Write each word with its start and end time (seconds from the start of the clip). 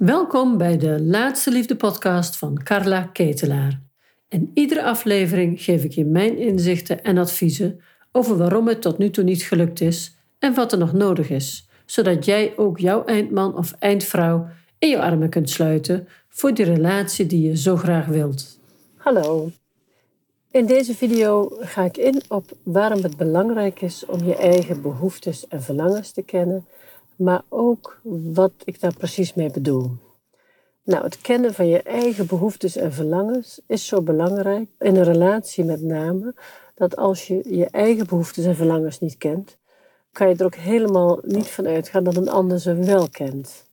Welkom 0.00 0.58
bij 0.58 0.78
de 0.78 1.02
Laatste 1.02 1.50
Liefde 1.50 1.76
podcast 1.76 2.36
van 2.36 2.62
Carla 2.62 3.02
Ketelaar. 3.02 3.80
In 4.28 4.50
iedere 4.54 4.82
aflevering 4.82 5.62
geef 5.62 5.84
ik 5.84 5.92
je 5.92 6.04
mijn 6.04 6.38
inzichten 6.38 7.04
en 7.04 7.18
adviezen 7.18 7.80
over 8.12 8.36
waarom 8.36 8.68
het 8.68 8.82
tot 8.82 8.98
nu 8.98 9.10
toe 9.10 9.24
niet 9.24 9.42
gelukt 9.42 9.80
is 9.80 10.16
en 10.38 10.54
wat 10.54 10.72
er 10.72 10.78
nog 10.78 10.92
nodig 10.92 11.30
is, 11.30 11.68
zodat 11.86 12.24
jij 12.24 12.52
ook 12.56 12.78
jouw 12.78 13.04
eindman 13.04 13.56
of 13.56 13.72
eindvrouw 13.78 14.48
in 14.78 14.88
je 14.88 15.00
armen 15.00 15.28
kunt 15.28 15.50
sluiten 15.50 16.08
voor 16.28 16.54
die 16.54 16.64
relatie 16.64 17.26
die 17.26 17.48
je 17.48 17.56
zo 17.56 17.76
graag 17.76 18.06
wilt. 18.06 18.58
Hallo. 18.96 19.50
In 20.50 20.66
deze 20.66 20.94
video 20.94 21.48
ga 21.58 21.84
ik 21.84 21.96
in 21.96 22.22
op 22.28 22.44
waarom 22.62 23.02
het 23.02 23.16
belangrijk 23.16 23.80
is 23.80 24.06
om 24.06 24.24
je 24.24 24.36
eigen 24.36 24.82
behoeftes 24.82 25.48
en 25.48 25.62
verlangens 25.62 26.10
te 26.10 26.22
kennen, 26.22 26.66
maar 27.20 27.42
ook 27.48 28.00
wat 28.02 28.52
ik 28.64 28.80
daar 28.80 28.94
precies 28.94 29.34
mee 29.34 29.50
bedoel. 29.50 29.90
Nou, 30.82 31.04
het 31.04 31.20
kennen 31.20 31.54
van 31.54 31.66
je 31.66 31.82
eigen 31.82 32.26
behoeftes 32.26 32.76
en 32.76 32.92
verlangens 32.92 33.60
is 33.66 33.86
zo 33.86 34.02
belangrijk, 34.02 34.68
in 34.78 34.96
een 34.96 35.04
relatie 35.04 35.64
met 35.64 35.82
name, 35.82 36.34
dat 36.74 36.96
als 36.96 37.26
je 37.26 37.56
je 37.56 37.66
eigen 37.66 38.06
behoeftes 38.06 38.44
en 38.44 38.56
verlangens 38.56 38.98
niet 38.98 39.16
kent, 39.16 39.56
kan 40.12 40.28
je 40.28 40.34
er 40.34 40.44
ook 40.44 40.54
helemaal 40.54 41.18
niet 41.22 41.46
van 41.46 41.66
uitgaan 41.66 42.04
dat 42.04 42.16
een 42.16 42.28
ander 42.28 42.60
ze 42.60 42.74
wel 42.74 43.08
kent. 43.08 43.64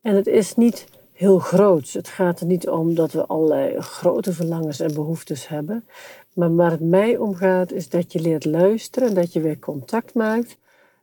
En 0.00 0.14
het 0.14 0.26
is 0.26 0.54
niet 0.54 0.86
heel 1.12 1.38
groot. 1.38 1.92
Het 1.92 2.08
gaat 2.08 2.40
er 2.40 2.46
niet 2.46 2.68
om 2.68 2.94
dat 2.94 3.12
we 3.12 3.26
allerlei 3.26 3.80
grote 3.80 4.32
verlangens 4.32 4.80
en 4.80 4.94
behoeftes 4.94 5.48
hebben. 5.48 5.84
Maar 6.34 6.54
waar 6.54 6.70
het 6.70 6.80
mij 6.80 7.16
om 7.16 7.34
gaat, 7.34 7.72
is 7.72 7.88
dat 7.88 8.12
je 8.12 8.20
leert 8.20 8.44
luisteren 8.44 9.08
en 9.08 9.14
dat 9.14 9.32
je 9.32 9.40
weer 9.40 9.58
contact 9.58 10.14
maakt 10.14 10.60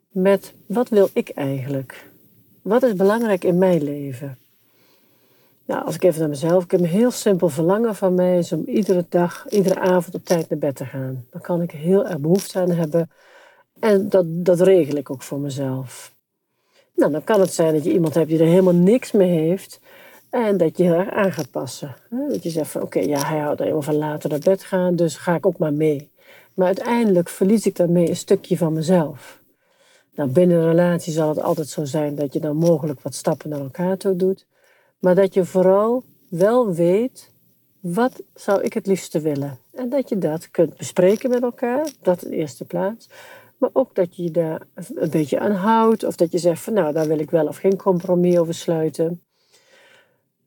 met 0.10 0.54
wat 0.66 0.90
wil 0.90 1.10
ik 1.14 1.30
eigenlijk? 1.30 2.10
Wat 2.62 2.84
is 2.84 2.94
belangrijk 2.94 3.44
in 3.44 3.58
mijn 3.58 3.84
leven? 3.84 4.38
Nou, 5.66 5.86
als 5.86 5.96
ik 5.96 6.04
even 6.04 6.20
naar 6.20 6.30
mezelf, 6.30 6.64
ik 6.64 6.72
heb 6.72 6.80
een 6.80 6.86
heel 6.86 7.12
simpel 7.12 7.50
verlangen 7.50 7.96
van 7.96 8.16
mij, 8.16 8.38
is 8.38 8.52
om 8.52 8.64
iedere 8.66 9.06
dag, 9.10 9.46
iedere 9.50 9.80
avond 9.80 10.16
op 10.16 10.26
tijd 10.26 10.50
naar 10.50 10.60
bed 10.60 10.76
te 10.76 10.86
gaan. 10.86 11.26
Dan 11.30 11.42
kan 11.42 11.62
ik 11.62 11.72
heel 11.72 12.08
erg 12.08 12.20
behoefte 12.20 12.60
aan 12.60 12.72
hebben. 12.72 13.10
En 13.80 14.10
dat, 14.10 14.26
dat 14.28 14.60
regel 14.60 14.98
ik 14.98 15.10
ook 15.10 15.22
voor 15.22 15.40
mezelf. 15.40 16.14
Nou, 16.96 17.12
dan 17.12 17.24
kan 17.24 17.40
het 17.40 17.54
zijn 17.54 17.74
dat 17.74 17.84
je 17.84 17.94
iemand 17.94 18.14
hebt 18.14 18.30
die 18.30 18.40
er 18.40 18.46
helemaal 18.46 18.74
niks 18.74 19.12
mee 19.12 19.30
heeft. 19.30 19.80
En 20.30 20.58
dat 20.58 20.78
je 20.78 20.84
heel 20.84 20.94
erg 20.94 21.10
aan 21.10 21.32
gaat 21.32 21.52
passen. 21.52 21.96
Dat 22.10 22.44
je 22.44 22.50
zegt 22.50 22.72
van 22.72 22.82
oké, 22.82 23.00
ja, 23.00 23.26
hij 23.26 23.40
houdt 23.40 23.60
er 23.60 23.66
helemaal 23.66 23.86
van 23.86 23.98
later 23.98 24.30
naar 24.30 24.40
bed 24.40 24.64
gaan, 24.64 24.96
dus 24.96 25.16
ga 25.16 25.36
ik 25.36 25.46
ook 25.46 25.58
maar 25.58 25.74
mee. 25.74 26.10
Maar 26.54 26.68
uiteindelijk 26.68 27.30
verlies 27.30 27.66
ik 27.66 27.76
daarmee 27.76 28.10
een 28.10 28.16
stukje 28.16 28.58
van 28.58 28.74
mezelf. 28.74 29.39
Nou, 30.16 30.30
binnen 30.30 30.58
een 30.58 30.68
relatie 30.68 31.14
zal 31.14 31.30
het 31.30 31.42
altijd 31.42 31.68
zo 31.68 31.86
zijn 31.86 32.16
dat 32.16 32.34
je 32.34 32.40
dan 32.40 32.56
mogelijk 32.56 33.02
wat 33.02 33.14
stappen 33.14 33.50
naar 33.50 33.60
elkaar 33.60 33.98
toe 33.98 34.16
doet. 34.16 34.46
Maar 35.00 35.16
dat 35.16 35.34
je 35.34 35.46
vooral 35.46 36.04
wel 36.30 36.74
weet, 36.74 37.32
wat 37.80 38.22
zou 38.34 38.62
ik 38.62 38.74
het 38.74 38.88
liefste 38.88 39.20
willen? 39.20 39.60
En 39.74 39.90
dat 39.90 40.10
je 40.10 40.18
dat 40.18 40.52
kunt 40.52 40.78
bespreken 40.78 41.30
met 41.30 41.44
elkaar, 41.44 41.90
dat 42.02 42.24
in 42.24 42.32
eerste 42.32 42.66
plaats. 42.66 43.10
Maar 43.58 43.70
ook 43.74 43.96
dat 43.96 44.16
je 44.16 44.24
je 44.24 44.32
daar 44.32 44.62
een 44.96 45.10
beetje 45.10 45.40
aan 45.40 45.52
houdt. 45.52 46.04
Of 46.04 46.16
dat 46.16 46.32
je 46.32 46.38
zegt 46.38 46.62
van 46.62 46.74
nou, 46.74 46.94
daar 46.94 47.08
wil 47.08 47.20
ik 47.20 47.32
wel 47.32 47.48
of 47.48 47.58
geen 47.58 47.78
compromis 47.78 48.38
over 48.38 48.54
sluiten. 48.54 49.24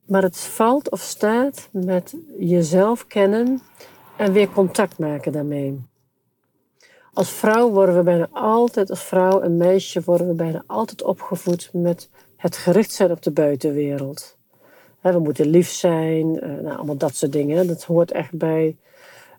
Maar 0.05 0.23
het 0.23 0.37
valt 0.37 0.91
of 0.91 1.01
staat 1.01 1.69
met 1.71 2.15
jezelf 2.37 3.07
kennen 3.07 3.61
en 4.17 4.31
weer 4.31 4.49
contact 4.49 4.97
maken 4.97 5.31
daarmee. 5.31 5.81
Als 7.13 7.29
vrouw 7.29 7.69
worden 7.69 7.95
we 7.95 8.03
bijna 8.03 8.27
altijd, 8.31 8.89
als 8.89 9.03
vrouw 9.03 9.41
en 9.41 9.57
meisje 9.57 10.01
worden 10.05 10.27
we 10.27 10.33
bijna 10.33 10.63
altijd 10.67 11.03
opgevoed 11.03 11.69
met 11.73 12.09
het 12.37 12.57
gericht 12.57 12.91
zijn 12.91 13.11
op 13.11 13.21
de 13.21 13.31
buitenwereld. 13.31 14.37
We 15.01 15.19
moeten 15.19 15.47
lief 15.47 15.69
zijn, 15.69 16.39
eh, 16.39 16.49
nou, 16.49 16.75
allemaal 16.75 16.97
dat 16.97 17.15
soort 17.15 17.31
dingen. 17.31 17.67
Dat 17.67 17.83
hoort 17.83 18.11
echt 18.11 18.37
bij 18.37 18.77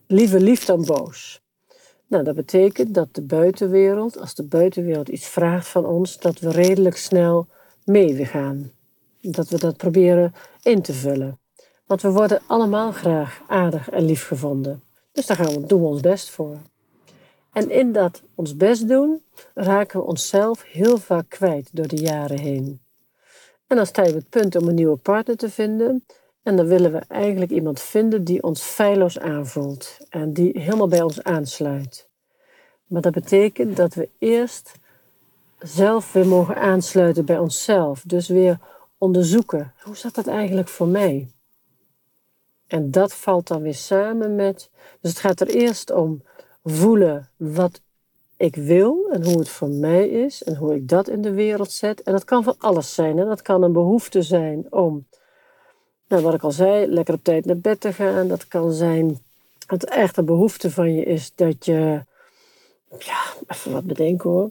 liever 0.06 0.40
lief 0.40 0.64
dan 0.64 0.84
boos. 0.84 1.42
Nou, 2.06 2.24
dat 2.24 2.34
betekent 2.34 2.94
dat 2.94 3.08
de 3.14 3.22
buitenwereld, 3.22 4.18
als 4.18 4.34
de 4.34 4.42
buitenwereld 4.42 5.08
iets 5.08 5.26
vraagt 5.26 5.68
van 5.68 5.86
ons, 5.86 6.18
dat 6.18 6.38
we 6.38 6.50
redelijk 6.50 6.96
snel 6.96 7.46
mee 7.84 8.24
gaan. 8.24 8.70
Dat 9.20 9.48
we 9.48 9.58
dat 9.58 9.76
proberen 9.76 10.34
in 10.62 10.82
te 10.82 10.92
vullen. 10.92 11.38
Want 11.86 12.02
we 12.02 12.10
worden 12.10 12.40
allemaal 12.46 12.92
graag 12.92 13.42
aardig 13.48 13.90
en 13.90 14.04
lief 14.04 14.26
gevonden. 14.26 14.82
Dus 15.12 15.26
daar 15.26 15.36
gaan 15.36 15.60
we, 15.60 15.66
doen 15.66 15.80
we 15.80 15.86
ons 15.86 16.00
best 16.00 16.30
voor. 16.30 16.58
En 17.54 17.70
in 17.70 17.92
dat 17.92 18.22
ons 18.34 18.56
best 18.56 18.88
doen, 18.88 19.22
raken 19.54 20.00
we 20.00 20.06
onszelf 20.06 20.62
heel 20.62 20.98
vaak 20.98 21.28
kwijt 21.28 21.68
door 21.72 21.86
de 21.86 21.96
jaren 21.96 22.38
heen. 22.38 22.80
En 23.66 23.76
dan 23.76 23.86
sta 23.86 24.02
je 24.02 24.08
op 24.08 24.14
het 24.14 24.28
punt 24.28 24.56
om 24.56 24.68
een 24.68 24.74
nieuwe 24.74 24.96
partner 24.96 25.36
te 25.36 25.50
vinden. 25.50 26.04
En 26.42 26.56
dan 26.56 26.66
willen 26.66 26.92
we 26.92 27.02
eigenlijk 27.08 27.50
iemand 27.50 27.80
vinden 27.80 28.24
die 28.24 28.42
ons 28.42 28.62
feilloos 28.62 29.18
aanvoelt 29.18 29.98
en 30.08 30.32
die 30.32 30.60
helemaal 30.60 30.88
bij 30.88 31.02
ons 31.02 31.22
aansluit. 31.22 32.08
Maar 32.86 33.02
dat 33.02 33.12
betekent 33.12 33.76
dat 33.76 33.94
we 33.94 34.08
eerst 34.18 34.72
zelf 35.58 36.12
weer 36.12 36.26
mogen 36.26 36.56
aansluiten 36.56 37.24
bij 37.24 37.38
onszelf. 37.38 38.02
Dus 38.06 38.28
weer 38.28 38.58
onderzoeken, 38.98 39.72
hoe 39.82 39.96
zat 39.96 40.14
dat 40.14 40.26
eigenlijk 40.26 40.68
voor 40.68 40.88
mij? 40.88 41.28
En 42.66 42.90
dat 42.90 43.14
valt 43.14 43.46
dan 43.46 43.62
weer 43.62 43.74
samen 43.74 44.34
met, 44.34 44.70
dus 45.00 45.10
het 45.10 45.20
gaat 45.20 45.40
er 45.40 45.48
eerst 45.48 45.90
om 45.90 46.22
voelen 46.64 47.30
wat 47.36 47.80
ik 48.36 48.56
wil 48.56 49.08
en 49.12 49.24
hoe 49.24 49.38
het 49.38 49.48
voor 49.48 49.68
mij 49.68 50.08
is 50.08 50.42
en 50.42 50.56
hoe 50.56 50.74
ik 50.74 50.88
dat 50.88 51.08
in 51.08 51.22
de 51.22 51.32
wereld 51.32 51.72
zet. 51.72 52.02
En 52.02 52.12
dat 52.12 52.24
kan 52.24 52.42
van 52.42 52.54
alles 52.58 52.94
zijn. 52.94 53.16
Hè? 53.16 53.24
Dat 53.24 53.42
kan 53.42 53.62
een 53.62 53.72
behoefte 53.72 54.22
zijn 54.22 54.66
om, 54.70 55.06
nou, 56.08 56.22
wat 56.22 56.34
ik 56.34 56.42
al 56.42 56.50
zei, 56.50 56.86
lekker 56.86 57.14
op 57.14 57.24
tijd 57.24 57.44
naar 57.44 57.58
bed 57.58 57.80
te 57.80 57.92
gaan. 57.92 58.28
Dat 58.28 58.48
kan 58.48 58.72
zijn 58.72 59.18
het 59.66 59.84
echt 59.84 60.16
een 60.16 60.24
behoefte 60.24 60.70
van 60.70 60.94
je 60.94 61.04
is 61.04 61.32
dat 61.34 61.64
je, 61.64 62.02
ja, 62.98 63.22
even 63.46 63.72
wat 63.72 63.84
bedenken 63.84 64.30
hoor. 64.30 64.50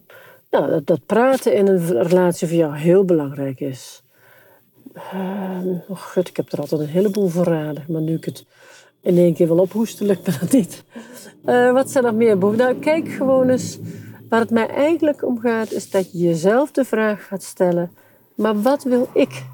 Nou, 0.50 0.70
dat, 0.70 0.86
dat 0.86 1.06
praten 1.06 1.54
in 1.54 1.68
een 1.68 2.04
relatie 2.04 2.48
voor 2.48 2.58
jou 2.58 2.76
heel 2.76 3.06
belangrijk 3.06 3.60
is. 3.60 4.04
Uh, 5.14 5.60
ik 6.14 6.38
heb 6.38 6.52
er 6.52 6.60
altijd 6.60 6.82
een 6.82 6.88
heleboel 6.88 7.28
verraden. 7.28 7.86
Maar 7.88 8.02
nu 8.02 8.16
ik 8.16 8.26
het 8.26 8.46
in 9.04 9.18
één 9.18 9.34
keer 9.34 9.48
wil 9.48 9.58
ophoesten, 9.58 10.06
lukt 10.06 10.26
dat 10.26 10.52
niet. 10.52 10.84
Uh, 11.46 11.72
wat 11.72 11.92
zijn 11.92 12.06
er 12.06 12.16
meer 12.16 12.38
behoeften? 12.38 12.66
Nou, 12.66 12.80
kijk 12.80 13.10
gewoon 13.10 13.50
eens. 13.50 13.80
Waar 14.30 14.40
het 14.40 14.50
mij 14.50 14.68
eigenlijk 14.68 15.24
om 15.26 15.40
gaat, 15.40 15.72
is 15.72 15.90
dat 15.90 16.12
je 16.12 16.18
jezelf 16.18 16.72
de 16.72 16.86
vraag 16.86 17.28
gaat 17.28 17.44
stellen: 17.44 17.92
maar 18.36 18.62
wat 18.62 18.84
wil 18.84 19.10
ik? 19.14 19.46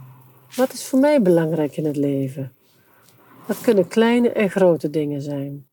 Wat 0.56 0.74
is 0.74 0.86
voor 0.86 1.00
mij 1.00 1.22
belangrijk 1.22 1.78
in 1.78 1.86
het 1.86 1.96
leven? 1.96 2.54
Dat 3.48 3.62
kunnen 3.62 3.88
kleine 3.88 4.30
en 4.30 4.50
grote 4.50 4.90
dingen 4.90 5.22
zijn. 5.22 5.68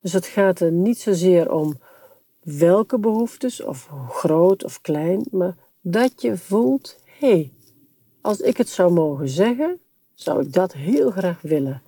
Dus 0.00 0.12
het 0.12 0.26
gaat 0.26 0.60
er 0.60 0.72
niet 0.72 0.98
zozeer 0.98 1.52
om 1.52 1.78
welke 2.42 2.98
behoeftes, 2.98 3.62
of 3.62 3.88
hoe 3.88 4.08
groot 4.08 4.64
of 4.64 4.80
klein, 4.80 5.26
maar 5.30 5.56
dat 5.80 6.22
je 6.22 6.36
voelt: 6.36 6.98
hé, 7.18 7.28
hey, 7.28 7.52
als 8.20 8.40
ik 8.40 8.56
het 8.56 8.68
zou 8.68 8.92
mogen 8.92 9.28
zeggen, 9.28 9.78
zou 10.14 10.42
ik 10.42 10.52
dat 10.52 10.72
heel 10.72 11.10
graag 11.10 11.42
willen. 11.42 11.82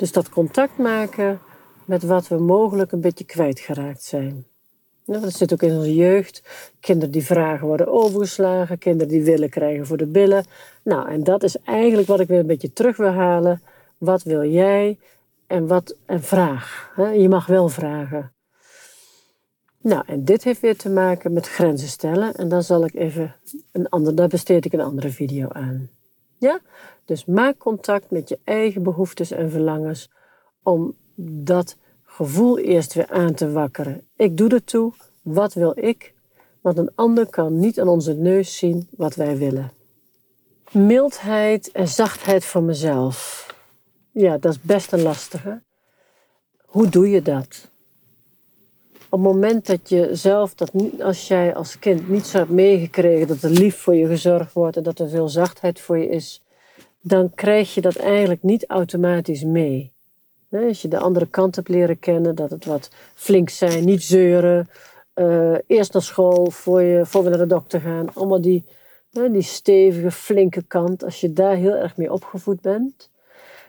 Dus 0.00 0.12
dat 0.12 0.28
contact 0.28 0.78
maken 0.78 1.40
met 1.84 2.02
wat 2.02 2.28
we 2.28 2.38
mogelijk 2.38 2.92
een 2.92 3.00
beetje 3.00 3.24
kwijtgeraakt 3.24 4.02
zijn. 4.02 4.46
dat 5.04 5.32
zit 5.32 5.52
ook 5.52 5.62
in 5.62 5.76
onze 5.76 5.94
jeugd. 5.94 6.42
Kinderen 6.80 7.12
die 7.12 7.24
vragen 7.24 7.66
worden 7.66 7.86
overgeslagen, 7.86 8.78
kinderen 8.78 9.12
die 9.12 9.22
willen 9.22 9.50
krijgen 9.50 9.86
voor 9.86 9.96
de 9.96 10.06
billen. 10.06 10.44
Nou, 10.82 11.08
en 11.08 11.24
dat 11.24 11.42
is 11.42 11.56
eigenlijk 11.64 12.08
wat 12.08 12.20
ik 12.20 12.28
weer 12.28 12.38
een 12.38 12.46
beetje 12.46 12.72
terug 12.72 12.96
wil 12.96 13.10
halen. 13.10 13.62
Wat 13.98 14.22
wil 14.22 14.44
jij 14.44 14.98
en 15.46 15.66
wat 15.66 15.96
en 16.06 16.22
vraag. 16.22 16.92
Je 16.96 17.28
mag 17.28 17.46
wel 17.46 17.68
vragen. 17.68 18.32
Nou, 19.80 20.02
en 20.06 20.24
dit 20.24 20.44
heeft 20.44 20.60
weer 20.60 20.76
te 20.76 20.90
maken 20.90 21.32
met 21.32 21.48
grenzen 21.48 21.88
stellen. 21.88 22.34
En 22.34 22.48
dan 22.48 22.62
zal 22.62 22.84
ik 22.84 22.94
even 22.94 23.34
een 23.72 23.88
ander, 23.88 24.14
daar 24.14 24.28
besteed 24.28 24.64
ik 24.64 24.72
een 24.72 24.80
andere 24.80 25.10
video 25.10 25.48
aan. 25.48 25.90
Ja? 26.40 26.60
Dus 27.04 27.24
maak 27.24 27.58
contact 27.58 28.10
met 28.10 28.28
je 28.28 28.38
eigen 28.44 28.82
behoeftes 28.82 29.30
en 29.30 29.50
verlangens 29.50 30.10
om 30.62 30.96
dat 31.16 31.76
gevoel 32.04 32.58
eerst 32.58 32.94
weer 32.94 33.10
aan 33.10 33.34
te 33.34 33.52
wakkeren. 33.52 34.08
Ik 34.16 34.36
doe 34.36 34.48
er 34.48 34.64
toe, 34.64 34.92
wat 35.22 35.54
wil 35.54 35.72
ik? 35.76 36.14
Want 36.60 36.78
een 36.78 36.92
ander 36.94 37.26
kan 37.26 37.58
niet 37.58 37.80
aan 37.80 37.88
onze 37.88 38.12
neus 38.12 38.56
zien 38.56 38.88
wat 38.96 39.14
wij 39.14 39.36
willen. 39.36 39.72
Mildheid 40.70 41.70
en 41.72 41.88
zachtheid 41.88 42.44
voor 42.44 42.62
mezelf. 42.62 43.46
Ja, 44.12 44.38
dat 44.38 44.52
is 44.52 44.60
best 44.60 44.92
een 44.92 45.02
lastige. 45.02 45.62
Hoe 46.64 46.88
doe 46.88 47.10
je 47.10 47.22
dat? 47.22 47.69
Op 49.10 49.24
het 49.24 49.32
moment 49.32 49.66
dat 49.66 49.88
je 49.88 50.08
zelf, 50.12 50.54
dat 50.54 50.72
als 51.00 51.28
jij 51.28 51.54
als 51.54 51.78
kind 51.78 52.08
niet 52.08 52.26
zo 52.26 52.38
hebt 52.38 52.50
meegekregen 52.50 53.26
dat 53.26 53.42
er 53.42 53.50
lief 53.50 53.76
voor 53.76 53.94
je 53.94 54.06
gezorgd 54.06 54.52
wordt 54.52 54.76
en 54.76 54.82
dat 54.82 54.98
er 54.98 55.08
veel 55.08 55.28
zachtheid 55.28 55.80
voor 55.80 55.98
je 55.98 56.08
is, 56.08 56.42
dan 57.00 57.34
krijg 57.34 57.74
je 57.74 57.80
dat 57.80 57.96
eigenlijk 57.96 58.42
niet 58.42 58.66
automatisch 58.66 59.44
mee. 59.44 59.92
Als 60.50 60.82
je 60.82 60.88
de 60.88 60.98
andere 60.98 61.26
kant 61.26 61.56
hebt 61.56 61.68
leren 61.68 61.98
kennen, 61.98 62.34
dat 62.34 62.50
het 62.50 62.64
wat 62.64 62.90
flink 63.14 63.48
zijn, 63.48 63.84
niet 63.84 64.02
zeuren, 64.02 64.68
uh, 65.14 65.56
eerst 65.66 65.92
naar 65.92 66.02
school 66.02 66.50
voor, 66.50 66.82
je, 66.82 67.06
voor 67.06 67.22
we 67.22 67.28
naar 67.28 67.38
de 67.38 67.46
dokter 67.46 67.80
gaan, 67.80 68.14
allemaal 68.14 68.40
die 68.40 68.64
die 69.10 69.42
stevige, 69.42 70.10
flinke 70.10 70.62
kant, 70.62 71.04
als 71.04 71.20
je 71.20 71.32
daar 71.32 71.54
heel 71.54 71.74
erg 71.74 71.96
mee 71.96 72.12
opgevoed 72.12 72.60
bent, 72.60 73.10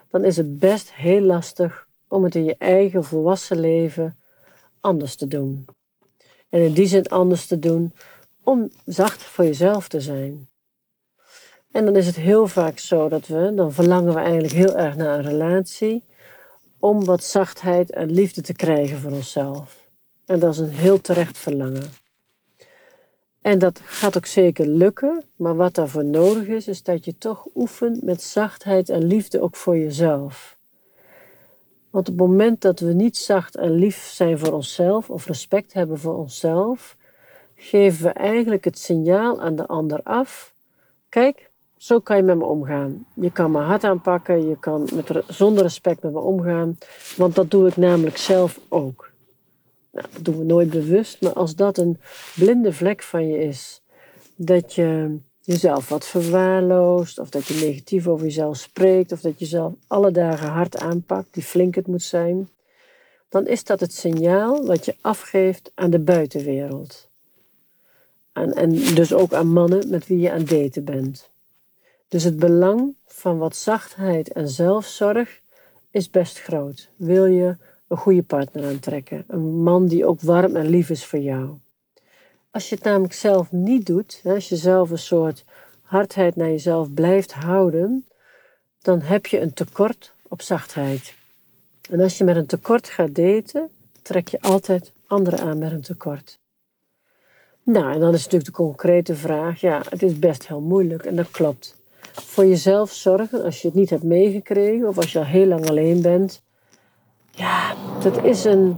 dan 0.09 0.23
is 0.23 0.38
het 0.38 0.59
best 0.59 0.93
heel 0.93 1.21
lastig 1.21 1.88
om 2.07 2.23
het 2.23 2.35
in 2.35 2.43
je 2.43 2.55
eigen 2.57 3.03
volwassen 3.03 3.59
leven 3.59 4.15
anders 4.81 5.15
te 5.15 5.27
doen. 5.27 5.65
En 6.49 6.61
in 6.61 6.73
die 6.73 6.87
zin 6.87 7.07
anders 7.07 7.45
te 7.45 7.59
doen 7.59 7.93
om 8.43 8.71
zacht 8.85 9.23
voor 9.23 9.45
jezelf 9.45 9.87
te 9.87 10.01
zijn. 10.01 10.49
En 11.71 11.85
dan 11.85 11.95
is 11.95 12.05
het 12.05 12.15
heel 12.15 12.47
vaak 12.47 12.79
zo 12.79 13.09
dat 13.09 13.27
we, 13.27 13.51
dan 13.55 13.73
verlangen 13.73 14.13
we 14.13 14.19
eigenlijk 14.19 14.53
heel 14.53 14.77
erg 14.77 14.95
naar 14.95 15.19
een 15.19 15.25
relatie 15.25 16.03
om 16.79 17.05
wat 17.05 17.23
zachtheid 17.23 17.91
en 17.91 18.11
liefde 18.11 18.41
te 18.41 18.53
krijgen 18.53 18.99
voor 18.99 19.11
onszelf. 19.11 19.89
En 20.25 20.39
dat 20.39 20.53
is 20.53 20.59
een 20.59 20.69
heel 20.69 21.01
terecht 21.01 21.37
verlangen. 21.37 21.89
En 23.41 23.59
dat 23.59 23.79
gaat 23.83 24.17
ook 24.17 24.25
zeker 24.25 24.67
lukken, 24.67 25.23
maar 25.35 25.55
wat 25.55 25.75
daarvoor 25.75 26.05
nodig 26.05 26.47
is, 26.47 26.67
is 26.67 26.83
dat 26.83 27.05
je 27.05 27.17
toch 27.17 27.47
oefent 27.55 28.03
met 28.03 28.21
zachtheid 28.21 28.89
en 28.89 29.03
liefde 29.03 29.41
ook 29.41 29.55
voor 29.55 29.77
jezelf. 29.77 30.59
Want 31.91 32.09
op 32.09 32.17
het 32.19 32.27
moment 32.27 32.61
dat 32.61 32.79
we 32.79 32.93
niet 32.93 33.17
zacht 33.17 33.55
en 33.55 33.71
lief 33.71 33.97
zijn 33.97 34.39
voor 34.39 34.53
onszelf 34.53 35.09
of 35.09 35.25
respect 35.25 35.73
hebben 35.73 35.99
voor 35.99 36.17
onszelf, 36.17 36.97
geven 37.55 38.03
we 38.03 38.09
eigenlijk 38.09 38.63
het 38.63 38.79
signaal 38.79 39.41
aan 39.41 39.55
de 39.55 39.67
ander 39.67 39.99
af: 40.03 40.53
kijk, 41.09 41.49
zo 41.77 41.99
kan 41.99 42.17
je 42.17 42.23
met 42.23 42.38
me 42.38 42.45
omgaan. 42.45 43.05
Je 43.13 43.31
kan 43.31 43.51
me 43.51 43.59
hard 43.59 43.83
aanpakken, 43.83 44.47
je 44.47 44.59
kan 44.59 44.89
met, 44.93 45.23
zonder 45.27 45.63
respect 45.63 46.03
met 46.03 46.13
me 46.13 46.19
omgaan, 46.19 46.77
want 47.17 47.35
dat 47.35 47.51
doe 47.51 47.67
ik 47.67 47.77
namelijk 47.77 48.17
zelf 48.17 48.59
ook. 48.69 49.11
Nou, 49.91 50.07
dat 50.13 50.25
doen 50.25 50.38
we 50.38 50.43
nooit 50.43 50.69
bewust, 50.69 51.21
maar 51.21 51.33
als 51.33 51.55
dat 51.55 51.77
een 51.77 51.99
blinde 52.35 52.73
vlek 52.73 53.03
van 53.03 53.27
je 53.27 53.38
is, 53.38 53.81
dat 54.35 54.73
je 54.73 55.17
jezelf 55.51 55.89
wat 55.89 56.07
verwaarloost, 56.07 57.19
of 57.19 57.30
dat 57.30 57.45
je 57.45 57.65
negatief 57.65 58.07
over 58.07 58.25
jezelf 58.25 58.57
spreekt, 58.57 59.12
of 59.12 59.21
dat 59.21 59.39
je 59.39 59.45
jezelf 59.45 59.74
alle 59.88 60.12
dagen 60.12 60.48
hard 60.48 60.77
aanpakt, 60.77 61.33
die 61.33 61.44
flink 61.44 61.75
het 61.75 61.88
moet 61.88 62.03
zijn, 62.03 62.50
dan 63.30 63.48
is 63.48 63.63
dat 63.63 63.80
het 63.80 63.94
signaal 63.94 64.65
wat 64.65 64.86
je 64.86 64.95
afgeeft 65.01 65.71
aan 65.75 65.89
de 65.89 66.00
buitenwereld. 66.00 67.09
En, 68.33 68.53
en 68.53 68.69
dus 68.71 69.13
ook 69.13 69.33
aan 69.33 69.48
mannen 69.48 69.89
met 69.89 70.07
wie 70.07 70.19
je 70.19 70.31
aan 70.31 70.45
daten 70.45 70.83
bent. 70.83 71.30
Dus 72.07 72.24
het 72.24 72.38
belang 72.38 72.95
van 73.06 73.38
wat 73.38 73.56
zachtheid 73.56 74.31
en 74.31 74.50
zelfzorg 74.50 75.42
is 75.92 76.09
best 76.09 76.42
groot. 76.42 76.89
Wil 76.95 77.25
je 77.25 77.57
een 77.88 77.98
goede 77.98 78.24
partner 78.24 78.65
aantrekken, 78.65 79.24
een 79.27 79.63
man 79.63 79.88
die 79.88 80.06
ook 80.06 80.21
warm 80.21 80.56
en 80.56 80.68
lief 80.68 80.89
is 80.89 81.06
voor 81.06 81.19
jou. 81.19 81.57
Als 82.51 82.69
je 82.69 82.75
het 82.75 82.83
namelijk 82.83 83.13
zelf 83.13 83.51
niet 83.51 83.86
doet, 83.86 84.21
als 84.24 84.50
je 84.50 84.56
zelf 84.56 84.89
een 84.89 84.98
soort 84.98 85.44
hardheid 85.81 86.36
naar 86.36 86.50
jezelf 86.50 86.94
blijft 86.94 87.33
houden, 87.33 88.06
dan 88.81 89.01
heb 89.01 89.25
je 89.25 89.39
een 89.39 89.53
tekort 89.53 90.13
op 90.27 90.42
zachtheid. 90.42 91.13
En 91.89 92.00
als 92.00 92.18
je 92.18 92.24
met 92.24 92.36
een 92.36 92.45
tekort 92.45 92.89
gaat 92.89 93.15
daten, 93.15 93.69
trek 94.01 94.27
je 94.27 94.42
altijd 94.42 94.92
anderen 95.07 95.39
aan 95.39 95.57
met 95.57 95.71
een 95.71 95.81
tekort. 95.81 96.39
Nou, 97.63 97.94
en 97.94 98.00
dan 98.00 98.13
is 98.13 98.24
natuurlijk 98.24 98.45
de 98.45 98.63
concrete 98.63 99.15
vraag, 99.15 99.59
ja, 99.62 99.81
het 99.89 100.03
is 100.03 100.19
best 100.19 100.48
heel 100.48 100.62
moeilijk 100.62 101.06
en 101.06 101.15
dat 101.15 101.31
klopt. 101.31 101.75
Voor 102.13 102.45
jezelf 102.45 102.92
zorgen 102.92 103.44
als 103.44 103.62
je 103.62 103.68
het 103.68 103.77
niet 103.77 103.89
hebt 103.89 104.03
meegekregen 104.03 104.88
of 104.88 104.98
als 104.98 105.12
je 105.12 105.19
al 105.19 105.25
heel 105.25 105.45
lang 105.45 105.69
alleen 105.69 106.01
bent, 106.01 106.42
ja, 107.31 107.75
dat 108.03 108.24
is 108.24 108.44
een, 108.44 108.77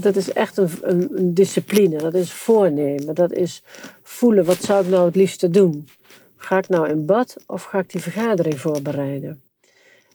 dat 0.00 0.16
is 0.16 0.32
echt 0.32 0.56
een, 0.56 0.70
een, 0.82 1.34
discipline. 1.34 1.98
Dat 1.98 2.14
is 2.14 2.32
voornemen. 2.32 3.14
Dat 3.14 3.32
is 3.32 3.62
voelen, 4.02 4.44
wat 4.44 4.62
zou 4.62 4.84
ik 4.84 4.90
nou 4.90 5.04
het 5.04 5.16
liefste 5.16 5.50
doen? 5.50 5.88
Ga 6.36 6.58
ik 6.58 6.68
nou 6.68 6.88
in 6.88 7.06
bad 7.06 7.36
of 7.46 7.62
ga 7.62 7.78
ik 7.78 7.90
die 7.90 8.02
vergadering 8.02 8.60
voorbereiden? 8.60 9.42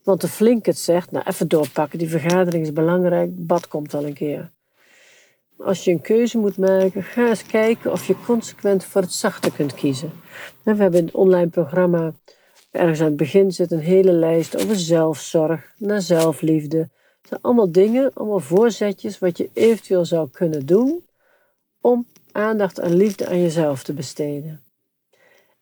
Want 0.04 0.22
de 0.22 0.28
flink 0.28 0.66
het 0.66 0.78
zegt, 0.78 1.12
nou 1.12 1.26
even 1.28 1.48
doorpakken, 1.48 2.00
die 2.00 2.10
vergadering 2.10 2.64
is 2.64 2.74
belangrijk, 2.74 3.30
bad 3.34 3.68
komt 3.68 3.94
al 3.94 4.06
een 4.06 4.14
keer. 4.14 4.52
Als 5.58 5.84
je 5.84 5.92
een 5.92 6.02
keuze 6.02 6.38
moet 6.38 6.58
maken, 6.58 7.04
ga 7.04 7.28
eens 7.28 7.46
kijken 7.46 7.92
of 7.92 8.06
je 8.08 8.16
consequent 8.26 8.84
voor 8.84 9.02
het 9.02 9.14
zachte 9.14 9.52
kunt 9.52 9.74
kiezen. 9.74 10.12
We 10.64 10.76
hebben 10.76 11.00
in 11.00 11.06
het 11.06 11.16
online 11.16 11.50
programma, 11.50 12.14
ergens 12.72 13.00
aan 13.00 13.06
het 13.06 13.18
begin 13.18 13.52
zit 13.52 13.72
een 13.72 13.80
hele 13.80 14.12
lijst 14.12 14.64
over 14.64 14.76
zelfzorg, 14.76 15.74
naar 15.78 16.02
zelfliefde, 16.02 16.90
het 17.24 17.32
zijn 17.32 17.42
allemaal 17.42 17.72
dingen, 17.72 18.12
allemaal 18.14 18.40
voorzetjes 18.40 19.20
wat 19.20 19.38
je 19.38 19.50
eventueel 19.54 20.06
zou 20.06 20.30
kunnen 20.30 20.66
doen 20.66 21.06
om 21.82 22.06
aandacht 22.32 22.80
en 22.80 22.96
liefde 22.96 23.28
aan 23.28 23.42
jezelf 23.42 23.84
te 23.84 23.94
besteden. 23.94 24.64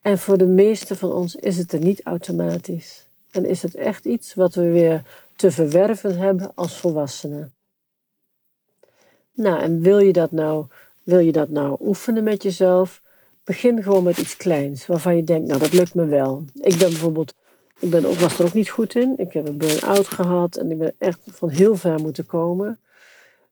En 0.00 0.18
voor 0.18 0.38
de 0.38 0.46
meeste 0.46 0.96
van 0.96 1.12
ons 1.12 1.36
is 1.36 1.58
het 1.58 1.72
er 1.72 1.78
niet 1.78 2.02
automatisch. 2.02 3.06
En 3.30 3.44
is 3.44 3.62
het 3.62 3.74
echt 3.74 4.04
iets 4.04 4.34
wat 4.34 4.54
we 4.54 4.70
weer 4.70 5.02
te 5.36 5.50
verwerven 5.50 6.18
hebben 6.18 6.52
als 6.54 6.76
volwassenen. 6.76 7.52
Nou, 9.32 9.60
en 9.60 9.80
wil 9.80 9.98
je 9.98 10.12
dat 10.12 10.32
nou, 10.32 10.66
wil 11.02 11.18
je 11.18 11.32
dat 11.32 11.48
nou 11.48 11.76
oefenen 11.80 12.24
met 12.24 12.42
jezelf? 12.42 13.02
Begin 13.44 13.82
gewoon 13.82 14.02
met 14.02 14.18
iets 14.18 14.36
kleins 14.36 14.86
waarvan 14.86 15.16
je 15.16 15.24
denkt, 15.24 15.48
nou 15.48 15.60
dat 15.60 15.72
lukt 15.72 15.94
me 15.94 16.06
wel. 16.06 16.44
Ik 16.54 16.78
ben 16.78 16.88
bijvoorbeeld 16.88 17.34
ik 17.82 17.90
ben 17.90 18.04
ook, 18.04 18.14
was 18.14 18.38
er 18.38 18.44
ook 18.44 18.52
niet 18.52 18.70
goed 18.70 18.94
in. 18.94 19.14
Ik 19.16 19.32
heb 19.32 19.48
een 19.48 19.58
burn-out 19.58 20.06
gehad 20.06 20.56
en 20.56 20.70
ik 20.70 20.78
ben 20.78 20.94
echt 20.98 21.18
van 21.30 21.48
heel 21.48 21.76
ver 21.76 22.00
moeten 22.00 22.26
komen. 22.26 22.80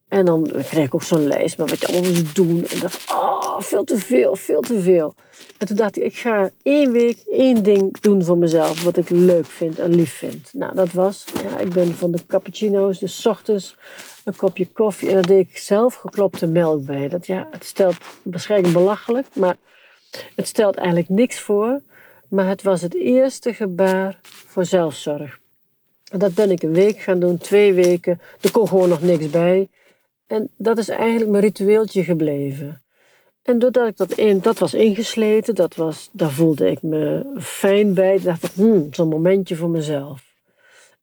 En 0.08 0.24
dan 0.24 0.50
kreeg 0.52 0.86
ik 0.86 0.94
ook 0.94 1.02
zo'n 1.02 1.26
lijst 1.26 1.58
met 1.58 1.70
wat 1.70 1.80
je 1.80 1.86
allemaal 1.86 2.10
moest 2.10 2.34
doen. 2.34 2.66
En 2.66 2.80
dacht, 2.80 3.10
oh, 3.10 3.60
veel 3.60 3.84
te 3.84 3.98
veel, 3.98 4.36
veel 4.36 4.60
te 4.60 4.80
veel. 4.80 5.14
En 5.58 5.66
toen 5.66 5.76
dacht 5.76 5.96
ik, 5.96 6.02
ik 6.02 6.16
ga 6.16 6.50
één 6.62 6.92
week 6.92 7.18
één 7.26 7.62
ding 7.62 8.00
doen 8.00 8.24
voor 8.24 8.38
mezelf. 8.38 8.82
Wat 8.82 8.96
ik 8.96 9.10
leuk 9.10 9.46
vind 9.46 9.78
en 9.78 9.94
lief 9.94 10.12
vind. 10.12 10.50
Nou, 10.52 10.74
dat 10.74 10.92
was, 10.92 11.24
ja, 11.42 11.58
ik 11.58 11.72
ben 11.72 11.94
van 11.94 12.10
de 12.10 12.26
cappuccino's, 12.26 12.98
dus 12.98 13.26
ochtends 13.26 13.76
een 14.24 14.36
kopje 14.36 14.66
koffie. 14.72 15.08
En 15.08 15.14
daar 15.14 15.26
deed 15.26 15.48
ik 15.48 15.58
zelf 15.58 15.94
geklopte 15.94 16.46
melk 16.46 16.84
bij. 16.84 17.08
Dat, 17.08 17.26
ja, 17.26 17.48
het 17.50 17.64
stelt 17.64 17.96
waarschijnlijk 18.22 18.72
belachelijk, 18.72 19.26
maar 19.32 19.56
het 20.36 20.46
stelt 20.46 20.76
eigenlijk 20.76 21.08
niks 21.08 21.40
voor. 21.40 21.80
Maar 22.30 22.48
het 22.48 22.62
was 22.62 22.80
het 22.80 22.94
eerste 22.94 23.54
gebaar 23.54 24.18
voor 24.22 24.64
zelfzorg. 24.64 25.38
En 26.10 26.18
dat 26.18 26.34
ben 26.34 26.50
ik 26.50 26.62
een 26.62 26.72
week 26.72 26.98
gaan 26.98 27.20
doen, 27.20 27.38
twee 27.38 27.72
weken. 27.72 28.20
Er 28.40 28.50
kon 28.50 28.68
gewoon 28.68 28.88
nog 28.88 29.02
niks 29.02 29.30
bij. 29.30 29.68
En 30.26 30.50
dat 30.56 30.78
is 30.78 30.88
eigenlijk 30.88 31.30
mijn 31.30 31.42
ritueeltje 31.42 32.04
gebleven. 32.04 32.82
En 33.42 33.58
doordat 33.58 33.88
ik 33.88 33.96
dat 33.96 34.12
in, 34.12 34.40
dat 34.40 34.58
was 34.58 34.74
ingesleten, 34.74 35.54
dat 35.54 35.74
was, 35.74 36.08
daar 36.12 36.30
voelde 36.30 36.70
ik 36.70 36.82
me 36.82 37.32
fijn 37.38 37.94
bij. 37.94 38.14
Ik 38.14 38.22
dacht 38.22 38.44
ik, 38.44 38.50
hmm, 38.50 38.94
zo'n 38.94 39.08
momentje 39.08 39.56
voor 39.56 39.70
mezelf. 39.70 40.22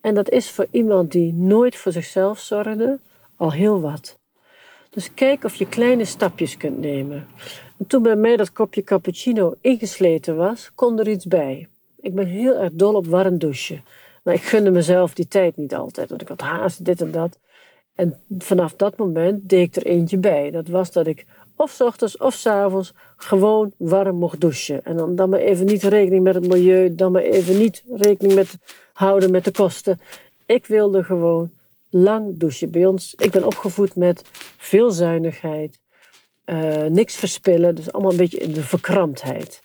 En 0.02 0.14
dat 0.14 0.30
is 0.30 0.50
voor 0.50 0.68
iemand 0.72 1.12
die 1.12 1.34
nooit 1.34 1.76
voor 1.76 1.92
zichzelf 1.92 2.40
zorgde, 2.40 3.00
al 3.36 3.52
heel 3.52 3.82
wat. 3.82 4.17
Dus 4.98 5.14
kijk 5.14 5.44
of 5.44 5.56
je 5.56 5.68
kleine 5.68 6.06
stapjes 6.06 6.58
kunt 6.58 6.80
nemen. 6.80 7.28
En 7.78 7.88
toen 7.88 8.04
bij 8.04 8.16
mij 8.16 8.38
dat 8.38 8.52
kopje 8.52 8.84
cappuccino 8.84 9.54
ingesleten 9.62 10.36
was, 10.36 10.72
kon 10.76 11.00
er 11.00 11.08
iets 11.08 11.26
bij. 11.26 11.68
Ik 12.02 12.16
ben 12.16 12.26
heel 12.26 12.56
erg 12.56 12.70
dol 12.74 12.94
op 12.94 13.08
warm 13.08 13.38
douchen. 13.38 13.84
Maar 14.24 14.34
ik 14.34 14.42
gunde 14.42 14.72
mezelf 14.72 15.14
die 15.14 15.28
tijd 15.28 15.58
niet 15.58 15.76
altijd, 15.76 16.10
want 16.10 16.22
ik 16.22 16.28
had 16.28 16.42
haast, 16.42 16.86
dit 16.86 17.02
en 17.02 17.12
dat. 17.12 17.40
En 17.96 18.20
vanaf 18.38 18.76
dat 18.76 18.98
moment 18.98 19.50
deed 19.50 19.68
ik 19.68 19.76
er 19.76 19.92
eentje 19.92 20.18
bij. 20.18 20.52
Dat 20.52 20.68
was 20.68 20.92
dat 20.92 21.08
ik 21.08 21.26
of 21.56 21.72
s 21.72 21.82
ochtends 21.82 22.18
of 22.18 22.34
s 22.34 22.46
avonds 22.46 22.94
gewoon 23.18 23.72
warm 23.78 24.16
mocht 24.16 24.42
douchen. 24.42 24.86
En 24.86 24.98
dan, 24.98 25.16
dan 25.16 25.30
maar 25.30 25.40
even 25.40 25.66
niet 25.66 25.84
rekening 25.84 26.24
met 26.24 26.36
het 26.36 26.48
milieu, 26.48 26.96
dan 26.96 27.12
maar 27.12 27.22
even 27.22 27.58
niet 27.58 27.84
rekening 27.90 28.36
met 28.36 28.58
houden 28.94 29.32
met 29.32 29.46
de 29.46 29.52
kosten. 29.52 30.00
Ik 30.46 30.66
wilde 30.66 31.04
gewoon 31.04 31.52
lang 32.04 32.38
douchen. 32.38 32.72
Bij 32.72 32.86
ons, 32.86 33.14
ik 33.16 33.32
ben 33.32 33.46
opgevoed 33.46 33.96
met 33.96 34.22
veel 34.58 34.92
zuinigheid, 34.92 35.80
uh, 36.46 36.84
niks 36.84 37.16
verspillen, 37.16 37.76
dus 37.76 37.92
allemaal 37.92 38.12
een 38.12 38.18
beetje 38.18 38.38
in 38.38 38.52
de 38.52 38.64
verkramptheid. 38.64 39.62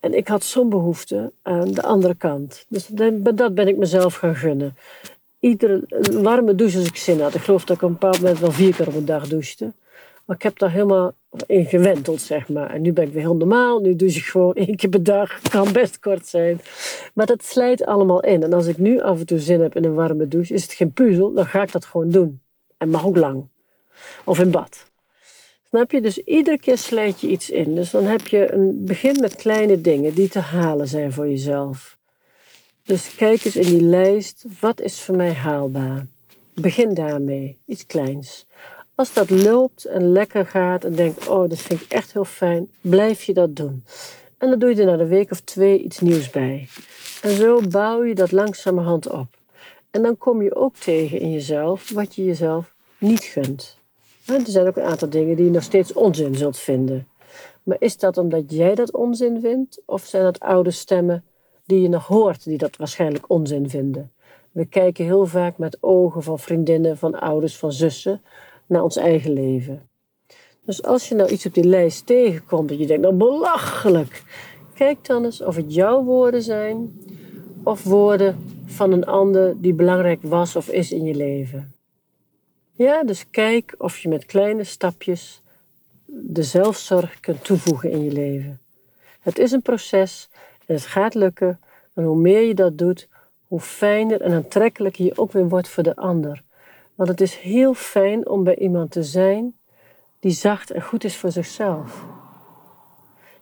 En 0.00 0.14
ik 0.14 0.28
had 0.28 0.44
zo'n 0.44 0.68
behoefte 0.68 1.32
aan 1.42 1.72
de 1.72 1.82
andere 1.82 2.14
kant. 2.14 2.64
Dus 2.68 2.86
dat 2.86 3.54
ben 3.54 3.68
ik 3.68 3.76
mezelf 3.76 4.14
gaan 4.14 4.36
gunnen. 4.36 4.76
Iedere 5.40 5.82
warme 6.12 6.54
douche 6.54 6.78
als 6.78 6.86
ik 6.86 6.96
zin 6.96 7.20
had. 7.20 7.34
Ik 7.34 7.40
geloof 7.40 7.64
dat 7.64 7.76
ik 7.76 7.82
een 7.82 7.92
bepaald 7.92 8.20
moment 8.20 8.38
wel 8.38 8.52
vier 8.52 8.74
keer 8.74 8.86
op 8.86 8.94
een 8.94 9.04
dag 9.04 9.28
douchte. 9.28 9.72
Maar 10.24 10.36
ik 10.36 10.42
heb 10.42 10.58
daar 10.58 10.70
helemaal 10.70 11.12
in 11.46 11.64
gewenteld, 11.64 12.20
zeg 12.20 12.48
maar. 12.48 12.70
En 12.70 12.82
nu 12.82 12.92
ben 12.92 13.06
ik 13.06 13.12
weer 13.12 13.22
heel 13.22 13.36
normaal. 13.36 13.80
Nu 13.80 13.96
douche 13.96 14.18
ik 14.18 14.24
gewoon 14.24 14.54
één 14.54 14.76
keer 14.76 14.90
per 14.90 15.02
dag. 15.02 15.40
Kan 15.50 15.72
best 15.72 15.98
kort 15.98 16.26
zijn. 16.26 16.60
Maar 17.14 17.26
dat 17.26 17.44
slijt 17.44 17.84
allemaal 17.84 18.20
in. 18.22 18.42
En 18.42 18.52
als 18.52 18.66
ik 18.66 18.78
nu 18.78 19.00
af 19.00 19.18
en 19.18 19.26
toe 19.26 19.38
zin 19.38 19.60
heb 19.60 19.76
in 19.76 19.84
een 19.84 19.94
warme 19.94 20.28
douche, 20.28 20.54
is 20.54 20.62
het 20.62 20.72
geen 20.72 20.92
puzzel. 20.92 21.32
Dan 21.32 21.46
ga 21.46 21.62
ik 21.62 21.72
dat 21.72 21.84
gewoon 21.84 22.10
doen. 22.10 22.40
En 22.78 22.88
mag 22.88 23.06
ook 23.06 23.16
lang. 23.16 23.46
Of 24.24 24.38
in 24.38 24.50
bad. 24.50 24.90
Snap 25.68 25.90
je? 25.90 26.00
Dus 26.00 26.18
iedere 26.18 26.58
keer 26.58 26.78
slijt 26.78 27.20
je 27.20 27.28
iets 27.28 27.50
in. 27.50 27.74
Dus 27.74 27.90
dan 27.90 28.04
heb 28.04 28.26
je 28.26 28.52
een 28.52 28.84
begin 28.84 29.20
met 29.20 29.36
kleine 29.36 29.80
dingen 29.80 30.14
die 30.14 30.28
te 30.28 30.38
halen 30.38 30.88
zijn 30.88 31.12
voor 31.12 31.28
jezelf. 31.28 31.98
Dus 32.84 33.14
kijk 33.14 33.44
eens 33.44 33.56
in 33.56 33.66
die 33.66 33.82
lijst, 33.82 34.44
wat 34.60 34.80
is 34.80 35.00
voor 35.00 35.16
mij 35.16 35.32
haalbaar? 35.32 36.06
Begin 36.54 36.94
daarmee, 36.94 37.58
iets 37.66 37.86
kleins. 37.86 38.46
Als 39.02 39.12
dat 39.12 39.30
loopt 39.30 39.84
en 39.84 40.12
lekker 40.12 40.46
gaat 40.46 40.84
en 40.84 40.94
denkt, 40.94 41.28
oh, 41.28 41.48
dat 41.48 41.58
vind 41.58 41.80
ik 41.80 41.92
echt 41.92 42.12
heel 42.12 42.24
fijn, 42.24 42.68
blijf 42.80 43.22
je 43.22 43.32
dat 43.32 43.56
doen. 43.56 43.84
En 44.38 44.50
dan 44.50 44.58
doe 44.58 44.74
je 44.74 44.80
er 44.80 44.86
na 44.86 45.02
een 45.02 45.08
week 45.08 45.30
of 45.30 45.40
twee 45.40 45.82
iets 45.82 46.00
nieuws 46.00 46.30
bij. 46.30 46.68
En 47.22 47.30
zo 47.30 47.60
bouw 47.68 48.04
je 48.04 48.14
dat 48.14 48.32
langzamerhand 48.32 49.08
op. 49.08 49.26
En 49.90 50.02
dan 50.02 50.18
kom 50.18 50.42
je 50.42 50.54
ook 50.54 50.76
tegen 50.76 51.20
in 51.20 51.30
jezelf 51.30 51.90
wat 51.90 52.14
je 52.14 52.24
jezelf 52.24 52.74
niet 52.98 53.22
gunt. 53.22 53.76
er 54.26 54.40
zijn 54.44 54.66
ook 54.66 54.76
een 54.76 54.82
aantal 54.82 55.08
dingen 55.08 55.36
die 55.36 55.44
je 55.44 55.50
nog 55.50 55.62
steeds 55.62 55.92
onzin 55.92 56.34
zult 56.34 56.58
vinden. 56.58 57.08
Maar 57.62 57.76
is 57.78 57.96
dat 57.96 58.18
omdat 58.18 58.44
jij 58.46 58.74
dat 58.74 58.92
onzin 58.92 59.40
vindt? 59.40 59.82
Of 59.86 60.04
zijn 60.04 60.22
dat 60.22 60.40
oude 60.40 60.70
stemmen 60.70 61.24
die 61.66 61.80
je 61.80 61.88
nog 61.88 62.06
hoort, 62.06 62.44
die 62.44 62.58
dat 62.58 62.76
waarschijnlijk 62.76 63.30
onzin 63.30 63.70
vinden? 63.70 64.12
We 64.52 64.64
kijken 64.64 65.04
heel 65.04 65.26
vaak 65.26 65.58
met 65.58 65.78
ogen 65.80 66.22
van 66.22 66.38
vriendinnen, 66.38 66.98
van 66.98 67.20
ouders, 67.20 67.56
van 67.56 67.72
zussen 67.72 68.22
naar 68.72 68.82
ons 68.82 68.96
eigen 68.96 69.32
leven. 69.32 69.88
Dus 70.64 70.82
als 70.82 71.08
je 71.08 71.14
nou 71.14 71.30
iets 71.30 71.46
op 71.46 71.54
die 71.54 71.64
lijst 71.64 72.06
tegenkomt 72.06 72.68
dat 72.68 72.78
je 72.78 72.86
denkt, 72.86 73.02
nou 73.02 73.14
belachelijk. 73.14 74.22
Kijk 74.74 75.04
dan 75.04 75.24
eens 75.24 75.42
of 75.42 75.56
het 75.56 75.74
jouw 75.74 76.02
woorden 76.02 76.42
zijn 76.42 77.00
of 77.62 77.84
woorden 77.84 78.36
van 78.64 78.92
een 78.92 79.04
ander 79.04 79.60
die 79.60 79.74
belangrijk 79.74 80.22
was 80.22 80.56
of 80.56 80.68
is 80.68 80.92
in 80.92 81.04
je 81.04 81.14
leven. 81.14 81.74
Ja, 82.72 83.04
dus 83.04 83.30
kijk 83.30 83.74
of 83.78 83.98
je 83.98 84.08
met 84.08 84.24
kleine 84.24 84.64
stapjes 84.64 85.42
de 86.04 86.42
zelfzorg 86.42 87.20
kunt 87.20 87.44
toevoegen 87.44 87.90
in 87.90 88.04
je 88.04 88.12
leven. 88.12 88.60
Het 89.20 89.38
is 89.38 89.52
een 89.52 89.62
proces 89.62 90.28
en 90.66 90.74
het 90.74 90.86
gaat 90.86 91.14
lukken. 91.14 91.60
En 91.94 92.04
hoe 92.04 92.16
meer 92.16 92.40
je 92.40 92.54
dat 92.54 92.78
doet, 92.78 93.08
hoe 93.46 93.60
fijner 93.60 94.20
en 94.20 94.32
aantrekkelijker 94.32 95.04
je 95.04 95.18
ook 95.18 95.32
weer 95.32 95.48
wordt 95.48 95.68
voor 95.68 95.82
de 95.82 95.96
ander. 95.96 96.42
Want 96.94 97.08
het 97.08 97.20
is 97.20 97.36
heel 97.36 97.74
fijn 97.74 98.28
om 98.28 98.44
bij 98.44 98.56
iemand 98.56 98.90
te 98.90 99.02
zijn 99.02 99.54
die 100.20 100.32
zacht 100.32 100.70
en 100.70 100.82
goed 100.82 101.04
is 101.04 101.16
voor 101.16 101.30
zichzelf. 101.30 102.04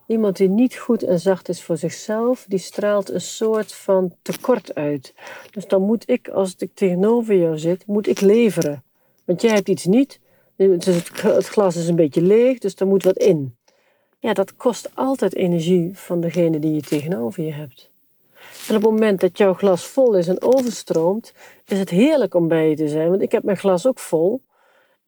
Iemand 0.07 0.37
die 0.37 0.49
niet 0.49 0.77
goed 0.77 1.03
en 1.03 1.21
zacht 1.21 1.49
is 1.49 1.63
voor 1.63 1.77
zichzelf, 1.77 2.45
die 2.49 2.59
straalt 2.59 3.11
een 3.11 3.21
soort 3.21 3.73
van 3.73 4.15
tekort 4.23 4.75
uit. 4.75 5.15
Dus 5.51 5.67
dan 5.67 5.83
moet 5.83 6.11
ik, 6.11 6.29
als 6.29 6.55
ik 6.57 6.71
tegenover 6.75 7.35
jou 7.35 7.59
zit, 7.59 7.87
moet 7.87 8.09
ik 8.09 8.21
leveren. 8.21 8.83
Want 9.25 9.43
jij 9.43 9.55
hebt 9.55 9.69
iets 9.69 9.85
niet, 9.85 10.21
het 10.57 11.47
glas 11.47 11.77
is 11.77 11.89
een 11.89 11.97
beetje 11.97 12.23
leeg, 12.23 12.59
dus 12.59 12.75
er 12.75 12.87
moet 12.87 13.05
wat 13.05 13.17
in. 13.17 13.57
Ja, 14.19 14.33
dat 14.33 14.57
kost 14.57 14.91
altijd 14.95 15.35
energie 15.35 15.99
van 15.99 16.21
degene 16.21 16.59
die 16.59 16.75
je 16.75 16.83
tegenover 16.83 17.45
je 17.45 17.53
hebt. 17.53 17.90
Op 18.71 18.77
het 18.77 18.91
moment 18.91 19.21
dat 19.21 19.39
jouw 19.39 19.55
glas 19.55 19.87
vol 19.87 20.15
is 20.15 20.29
en 20.29 20.43
overstroomt, 20.43 21.33
is 21.67 21.79
het 21.79 21.91
heerlijk 21.91 22.35
om 22.35 22.49
bij 22.49 22.69
je 22.69 22.77
te 22.77 22.89
zijn. 22.89 23.11
Want 23.11 23.23
ik 23.23 23.33
heb 23.33 23.43
mijn 23.43 23.57
glas 23.57 23.87
ook 23.87 23.99
vol. 23.99 24.41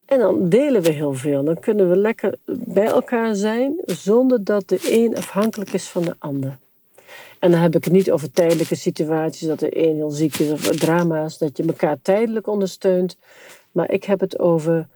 En 0.05 0.19
dan 0.19 0.49
delen 0.49 0.83
we 0.83 0.91
heel 0.91 1.15
veel. 1.15 1.45
Dan 1.45 1.61
kunnen 1.61 1.89
we 1.89 1.97
lekker 1.97 2.39
bij 2.47 2.87
elkaar 2.87 3.35
zijn 3.35 3.75
zonder 3.85 4.45
dat 4.45 4.69
de 4.69 4.79
een 5.05 5.17
afhankelijk 5.17 5.73
is 5.73 5.89
van 5.89 6.03
de 6.03 6.15
ander. 6.19 6.59
En 7.39 7.51
dan 7.51 7.61
heb 7.61 7.75
ik 7.75 7.85
het 7.85 7.93
niet 7.93 8.11
over 8.11 8.31
tijdelijke 8.31 8.75
situaties, 8.75 9.49
dat 9.49 9.59
de 9.59 9.87
een 9.89 9.95
heel 9.95 10.11
ziek 10.11 10.39
is 10.39 10.51
of 10.51 10.61
drama's, 10.61 11.39
dat 11.39 11.57
je 11.57 11.65
elkaar 11.65 11.99
tijdelijk 12.03 12.47
ondersteunt. 12.47 13.17
Maar 13.73 13.91
ik 13.91 14.05
heb 14.05 14.21
het 14.21 14.39
over 14.39 14.89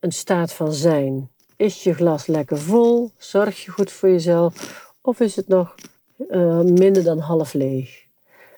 een 0.00 0.12
staat 0.12 0.52
van 0.52 0.72
zijn. 0.72 1.30
Is 1.56 1.82
je 1.82 1.94
glas 1.94 2.26
lekker 2.26 2.58
vol? 2.58 3.10
Zorg 3.16 3.64
je 3.64 3.70
goed 3.70 3.92
voor 3.92 4.08
jezelf? 4.08 4.54
Of 5.00 5.20
is 5.20 5.36
het 5.36 5.48
nog 5.48 5.74
uh, 6.18 6.60
minder 6.60 7.04
dan 7.04 7.18
half 7.18 7.52
leeg? 7.52 8.04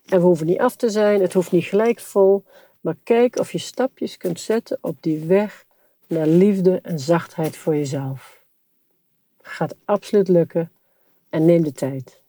En 0.07 0.21
we 0.21 0.27
hoeven 0.27 0.47
niet 0.47 0.59
af 0.59 0.77
te 0.77 0.91
zijn, 0.91 1.21
het 1.21 1.33
hoeft 1.33 1.53
niet 1.53 1.65
gelijk 1.65 2.01
vol. 2.01 2.45
Maar 2.81 2.97
kijk 3.03 3.39
of 3.39 3.53
je 3.53 3.59
stapjes 3.59 4.17
kunt 4.17 4.41
zetten 4.41 4.79
op 4.81 4.97
die 5.01 5.25
weg 5.25 5.65
naar 6.07 6.27
liefde 6.27 6.81
en 6.83 6.99
zachtheid 6.99 7.57
voor 7.57 7.75
jezelf. 7.75 8.45
Gaat 9.43 9.75
absoluut 9.85 10.29
lukken 10.29 10.73
en 11.31 11.45
neem 11.45 11.63
de 11.63 11.73
tijd. 11.73 12.23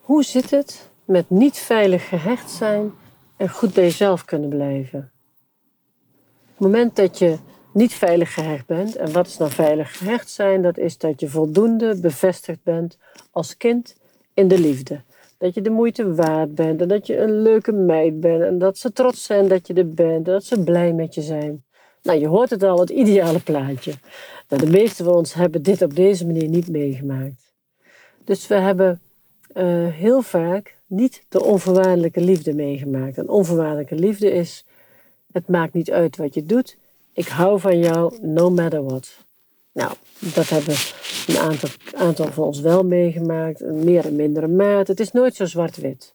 Hoe 0.00 0.24
zit 0.24 0.50
het 0.50 0.90
met 1.04 1.30
niet 1.30 1.58
veilig 1.58 2.08
gehecht 2.08 2.50
zijn 2.50 2.92
en 3.36 3.48
goed 3.48 3.74
bij 3.74 3.84
jezelf 3.84 4.24
kunnen 4.24 4.48
blijven? 4.48 5.12
Op 6.42 6.48
het 6.48 6.58
moment 6.58 6.96
dat 6.96 7.18
je 7.18 7.38
niet 7.74 7.94
veilig 7.94 8.34
gehecht 8.34 8.66
bent, 8.66 8.96
en 8.96 9.12
wat 9.12 9.26
is 9.26 9.36
nou 9.36 9.50
veilig 9.50 9.98
gehecht 9.98 10.30
zijn? 10.30 10.62
Dat 10.62 10.78
is 10.78 10.98
dat 10.98 11.20
je 11.20 11.28
voldoende 11.28 12.00
bevestigd 12.00 12.62
bent 12.62 12.98
als 13.30 13.56
kind 13.56 13.96
in 14.34 14.48
de 14.48 14.58
liefde. 14.58 15.00
Dat 15.38 15.54
je 15.54 15.60
de 15.60 15.70
moeite 15.70 16.14
waard 16.14 16.54
bent 16.54 16.80
en 16.80 16.88
dat 16.88 17.06
je 17.06 17.18
een 17.18 17.42
leuke 17.42 17.72
meid 17.72 18.20
bent 18.20 18.42
en 18.42 18.58
dat 18.58 18.78
ze 18.78 18.92
trots 18.92 19.24
zijn 19.24 19.48
dat 19.48 19.66
je 19.66 19.74
er 19.74 19.90
bent 19.90 20.26
en 20.26 20.32
dat 20.32 20.44
ze 20.44 20.64
blij 20.64 20.92
met 20.92 21.14
je 21.14 21.22
zijn. 21.22 21.64
Nou, 22.02 22.18
je 22.18 22.26
hoort 22.26 22.50
het 22.50 22.62
al, 22.62 22.80
het 22.80 22.90
ideale 22.90 23.40
plaatje. 23.40 23.92
Nou, 24.48 24.64
de 24.64 24.70
meeste 24.70 25.04
van 25.04 25.14
ons 25.14 25.34
hebben 25.34 25.62
dit 25.62 25.82
op 25.82 25.94
deze 25.94 26.26
manier 26.26 26.48
niet 26.48 26.68
meegemaakt. 26.68 27.52
Dus 28.24 28.46
we 28.46 28.54
hebben 28.54 29.00
uh, 29.54 29.88
heel 29.88 30.22
vaak 30.22 30.76
niet 30.86 31.24
de 31.28 31.44
onvoorwaardelijke 31.44 32.20
liefde 32.20 32.54
meegemaakt. 32.54 33.18
En 33.18 33.28
onvoorwaardelijke 33.28 33.94
liefde 33.94 34.30
is, 34.30 34.64
het 35.32 35.48
maakt 35.48 35.72
niet 35.72 35.90
uit 35.90 36.16
wat 36.16 36.34
je 36.34 36.44
doet, 36.44 36.76
ik 37.14 37.28
hou 37.28 37.60
van 37.60 37.78
jou 37.78 38.18
no 38.20 38.50
matter 38.50 38.84
what. 38.84 39.16
Nou, 39.72 39.92
dat 40.18 40.48
hebben 40.48 40.74
een 41.26 41.38
aantal, 41.38 41.68
aantal 41.92 42.26
van 42.26 42.44
ons 42.44 42.60
wel 42.60 42.82
meegemaakt, 42.82 43.60
meer 43.60 44.04
en 44.04 44.16
mindere 44.16 44.48
mate. 44.48 44.90
Het 44.90 45.00
is 45.00 45.12
nooit 45.12 45.34
zo 45.34 45.44
zwart-wit. 45.44 46.14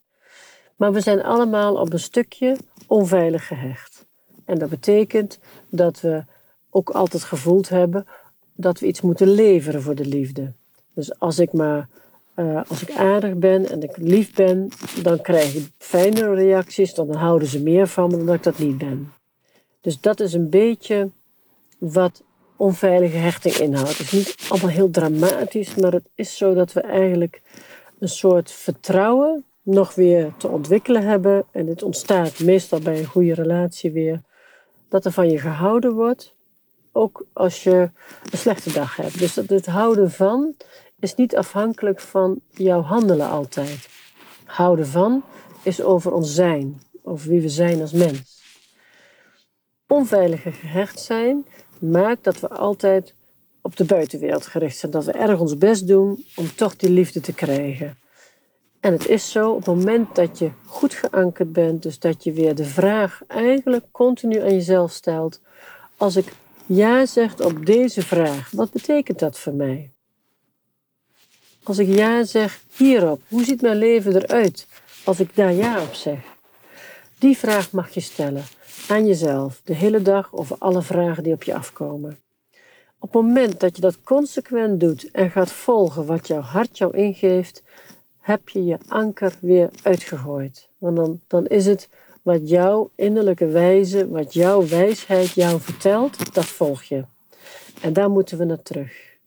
Maar 0.75 0.93
we 0.93 1.01
zijn 1.01 1.23
allemaal 1.23 1.75
op 1.75 1.93
een 1.93 1.99
stukje 1.99 2.57
onveilig 2.87 3.47
gehecht. 3.47 4.05
En 4.45 4.57
dat 4.57 4.69
betekent 4.69 5.39
dat 5.69 6.01
we 6.01 6.23
ook 6.69 6.89
altijd 6.89 7.23
gevoeld 7.23 7.69
hebben 7.69 8.05
dat 8.53 8.79
we 8.79 8.87
iets 8.87 9.01
moeten 9.01 9.27
leveren 9.27 9.81
voor 9.81 9.95
de 9.95 10.05
liefde. 10.05 10.53
Dus 10.93 11.19
als 11.19 11.39
ik 11.39 11.53
maar 11.53 11.89
uh, 12.35 12.61
als 12.67 12.81
ik 12.81 12.91
aardig 12.91 13.35
ben 13.35 13.69
en 13.69 13.83
ik 13.83 13.97
lief 13.97 14.33
ben, 14.33 14.67
dan 15.03 15.21
krijg 15.21 15.55
ik 15.55 15.69
fijnere 15.77 16.33
reacties, 16.33 16.93
dan 16.93 17.15
houden 17.15 17.47
ze 17.47 17.63
meer 17.63 17.87
van 17.87 18.09
me 18.09 18.17
dan 18.17 18.25
dat 18.25 18.35
ik 18.35 18.43
dat 18.43 18.57
niet 18.57 18.77
ben. 18.77 19.11
Dus 19.81 20.01
dat 20.01 20.19
is 20.19 20.33
een 20.33 20.49
beetje 20.49 21.09
wat 21.77 22.23
onveilige 22.55 23.17
hechting 23.17 23.55
inhoudt. 23.55 23.97
Het 23.97 23.99
is 23.99 24.11
niet 24.11 24.35
allemaal 24.49 24.69
heel 24.69 24.89
dramatisch, 24.89 25.75
maar 25.75 25.91
het 25.91 26.09
is 26.15 26.37
zo 26.37 26.53
dat 26.53 26.73
we 26.73 26.81
eigenlijk 26.81 27.41
een 27.99 28.09
soort 28.09 28.51
vertrouwen 28.51 29.43
nog 29.61 29.95
weer 29.95 30.33
te 30.37 30.47
ontwikkelen 30.47 31.03
hebben. 31.03 31.45
En 31.51 31.65
dit 31.65 31.83
ontstaat 31.83 32.39
meestal 32.39 32.79
bij 32.79 32.99
een 32.99 33.05
goede 33.05 33.33
relatie 33.33 33.91
weer 33.91 34.21
dat 34.89 35.05
er 35.05 35.11
van 35.11 35.29
je 35.29 35.37
gehouden 35.37 35.93
wordt, 35.93 36.33
ook 36.91 37.25
als 37.33 37.63
je 37.63 37.89
een 38.31 38.37
slechte 38.37 38.73
dag 38.73 38.95
hebt. 38.95 39.19
Dus 39.19 39.33
dat 39.33 39.49
het 39.49 39.65
houden 39.65 40.11
van 40.11 40.55
is 40.99 41.15
niet 41.15 41.35
afhankelijk 41.35 41.99
van 41.99 42.41
jouw 42.49 42.81
handelen 42.81 43.29
altijd. 43.29 43.89
Houden 44.45 44.87
van 44.87 45.23
is 45.63 45.81
over 45.81 46.11
ons 46.11 46.33
zijn, 46.33 46.81
over 47.03 47.29
wie 47.29 47.41
we 47.41 47.49
zijn 47.49 47.81
als 47.81 47.91
mens. 47.91 48.38
Onveilige 49.91 50.51
gehecht 50.51 50.99
zijn 50.99 51.45
maakt 51.79 52.23
dat 52.23 52.39
we 52.39 52.49
altijd 52.49 53.13
op 53.61 53.75
de 53.75 53.85
buitenwereld 53.85 54.45
gericht 54.45 54.77
zijn. 54.77 54.91
Dat 54.91 55.05
we 55.05 55.11
erg 55.11 55.39
ons 55.39 55.57
best 55.57 55.87
doen 55.87 56.25
om 56.35 56.55
toch 56.55 56.75
die 56.75 56.89
liefde 56.89 57.21
te 57.21 57.33
krijgen. 57.33 57.97
En 58.79 58.91
het 58.91 59.07
is 59.07 59.31
zo, 59.31 59.49
op 59.49 59.65
het 59.65 59.75
moment 59.75 60.15
dat 60.15 60.39
je 60.39 60.51
goed 60.65 60.93
geankerd 60.93 61.53
bent, 61.53 61.83
dus 61.83 61.99
dat 61.99 62.23
je 62.23 62.31
weer 62.31 62.55
de 62.55 62.65
vraag 62.65 63.21
eigenlijk 63.27 63.85
continu 63.91 64.41
aan 64.41 64.53
jezelf 64.53 64.91
stelt: 64.91 65.41
als 65.97 66.15
ik 66.15 66.33
ja 66.65 67.05
zeg 67.05 67.39
op 67.39 67.65
deze 67.65 68.01
vraag, 68.01 68.51
wat 68.51 68.71
betekent 68.71 69.19
dat 69.19 69.39
voor 69.39 69.53
mij? 69.53 69.91
Als 71.63 71.77
ik 71.77 71.87
ja 71.87 72.23
zeg 72.23 72.63
hierop, 72.75 73.21
hoe 73.27 73.43
ziet 73.43 73.61
mijn 73.61 73.77
leven 73.77 74.15
eruit 74.15 74.67
als 75.03 75.19
ik 75.19 75.35
daar 75.35 75.53
ja 75.53 75.81
op 75.81 75.93
zeg? 75.93 76.19
Die 77.19 77.37
vraag 77.37 77.71
mag 77.71 77.89
je 77.89 77.99
stellen 77.99 78.43
aan 78.87 79.05
jezelf 79.05 79.61
de 79.63 79.73
hele 79.73 80.01
dag 80.01 80.33
over 80.33 80.55
alle 80.59 80.81
vragen 80.81 81.23
die 81.23 81.33
op 81.33 81.43
je 81.43 81.55
afkomen. 81.55 82.19
Op 82.99 83.13
het 83.13 83.21
moment 83.21 83.59
dat 83.59 83.75
je 83.75 83.81
dat 83.81 84.03
consequent 84.03 84.79
doet 84.79 85.11
en 85.11 85.31
gaat 85.31 85.51
volgen 85.51 86.05
wat 86.05 86.27
jouw 86.27 86.41
hart 86.41 86.77
jou 86.77 86.97
ingeeft, 86.97 87.63
heb 88.19 88.49
je 88.49 88.65
je 88.65 88.77
anker 88.87 89.33
weer 89.41 89.69
uitgegooid. 89.83 90.69
Want 90.77 90.95
dan, 90.95 91.21
dan 91.27 91.45
is 91.45 91.65
het 91.65 91.89
wat 92.21 92.49
jouw 92.49 92.89
innerlijke 92.95 93.47
wijze, 93.47 94.09
wat 94.09 94.33
jouw 94.33 94.67
wijsheid 94.67 95.29
jou 95.29 95.61
vertelt, 95.61 96.33
dat 96.33 96.45
volg 96.45 96.83
je. 96.83 97.03
En 97.81 97.93
daar 97.93 98.09
moeten 98.09 98.37
we 98.37 98.43
naar 98.43 98.61
terug. 98.61 99.17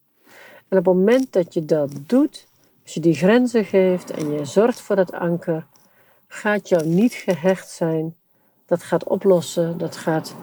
En 0.67 0.77
op 0.77 0.85
het 0.85 0.95
moment 0.95 1.33
dat 1.33 1.53
je 1.53 1.65
dat 1.65 1.91
doet, 2.07 2.47
als 2.83 2.93
je 2.93 2.99
die 2.99 3.15
grenzen 3.15 3.65
geeft 3.65 4.11
en 4.11 4.31
je 4.31 4.45
zorgt 4.45 4.81
voor 4.81 4.95
dat 4.95 5.11
anker, 5.11 5.65
gaat 6.27 6.69
jou 6.69 6.85
niet 6.85 7.13
gehecht 7.13 7.69
zijn. 7.69 8.15
Dat 8.73 8.83
gaat 8.83 9.07
oplossen, 9.07 9.77
dat 9.77 9.95
gaat, 9.95 10.35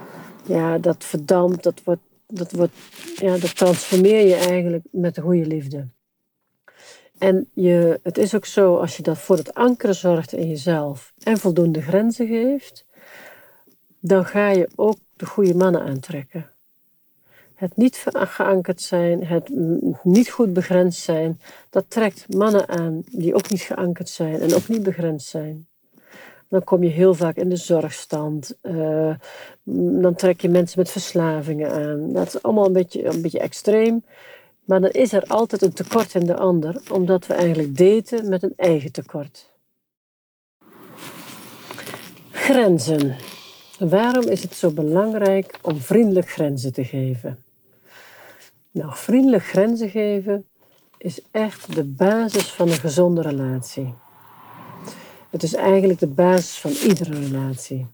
ja, 0.45 0.79
dat 0.79 1.05
verdampt, 1.05 1.63
dat 1.63 1.83
wordt, 1.85 2.01
dat 2.27 2.53
wordt, 2.53 2.73
ja, 3.17 3.39
dat 3.39 3.57
transformeer 3.57 4.27
je 4.27 4.35
eigenlijk 4.35 4.85
met 4.91 5.15
de 5.15 5.21
goede 5.21 5.47
liefde. 5.47 5.89
En 7.19 7.49
je, 7.53 8.01
het 8.03 8.19
is 8.19 8.35
ook 8.35 8.47
zo, 8.47 8.77
als 8.77 8.97
je 8.97 9.03
dat 9.03 9.19
voor 9.19 9.37
het 9.37 9.55
ankeren 9.55 9.95
zorgt 9.95 10.33
in 10.33 10.49
jezelf 10.49 11.13
en 11.19 11.39
voldoende 11.39 11.83
grenzen 11.83 12.27
geeft, 12.27 12.85
dan 14.01 14.25
ga 14.25 14.49
je 14.49 14.69
ook 14.75 14.99
de 15.17 15.27
goede 15.27 15.55
mannen 15.55 15.83
aantrekken. 15.83 16.51
Het 17.55 17.77
niet 17.77 18.05
geankerd 18.13 18.81
zijn, 18.81 19.27
het 19.27 19.51
niet 20.03 20.31
goed 20.31 20.53
begrensd 20.53 21.01
zijn, 21.01 21.41
dat 21.71 21.85
trekt 21.89 22.35
mannen 22.35 22.69
aan 22.69 23.03
die 23.07 23.35
ook 23.35 23.51
niet 23.51 23.63
geankerd 23.63 24.09
zijn 24.09 24.41
en 24.41 24.55
ook 24.55 24.69
niet 24.69 24.83
begrensd 24.83 25.27
zijn. 25.27 25.69
Dan 26.51 26.65
kom 26.65 26.83
je 26.83 26.91
heel 26.91 27.15
vaak 27.15 27.37
in 27.37 27.49
de 27.49 27.57
zorgstand. 27.57 28.57
Uh, 28.63 29.15
dan 30.03 30.15
trek 30.15 30.41
je 30.41 30.49
mensen 30.49 30.79
met 30.79 30.91
verslavingen 30.91 31.73
aan. 31.73 32.13
Dat 32.13 32.27
is 32.27 32.43
allemaal 32.43 32.67
een 32.67 32.73
beetje, 32.73 33.05
een 33.05 33.23
beetje 33.23 33.41
extreem. 33.41 34.05
Maar 34.65 34.81
dan 34.81 34.91
is 34.91 35.13
er 35.13 35.25
altijd 35.27 35.63
een 35.63 35.73
tekort 35.73 36.15
in 36.15 36.27
de 36.27 36.37
ander, 36.37 36.81
omdat 36.93 37.27
we 37.27 37.35
eigenlijk 37.35 37.77
daten 37.77 38.29
met 38.29 38.43
een 38.43 38.53
eigen 38.57 38.93
tekort. 38.93 39.51
Grenzen. 42.31 43.17
Waarom 43.79 44.29
is 44.29 44.43
het 44.43 44.55
zo 44.55 44.71
belangrijk 44.71 45.59
om 45.63 45.77
vriendelijk 45.77 46.31
grenzen 46.31 46.73
te 46.73 46.85
geven? 46.85 47.45
Nou, 48.71 48.91
vriendelijk 48.95 49.45
grenzen 49.45 49.91
geven 49.91 50.47
is 50.99 51.21
echt 51.31 51.75
de 51.75 51.85
basis 51.85 52.51
van 52.51 52.69
een 52.69 52.75
gezonde 52.75 53.23
relatie. 53.23 53.95
Het 55.31 55.43
is 55.43 55.55
eigenlijk 55.55 55.99
de 55.99 56.07
basis 56.07 56.59
van 56.59 56.71
iedere 56.71 57.21
relatie. 57.21 57.87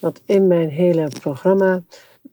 Want 0.00 0.20
in 0.24 0.46
mijn 0.46 0.68
hele 0.68 1.08
programma 1.20 1.82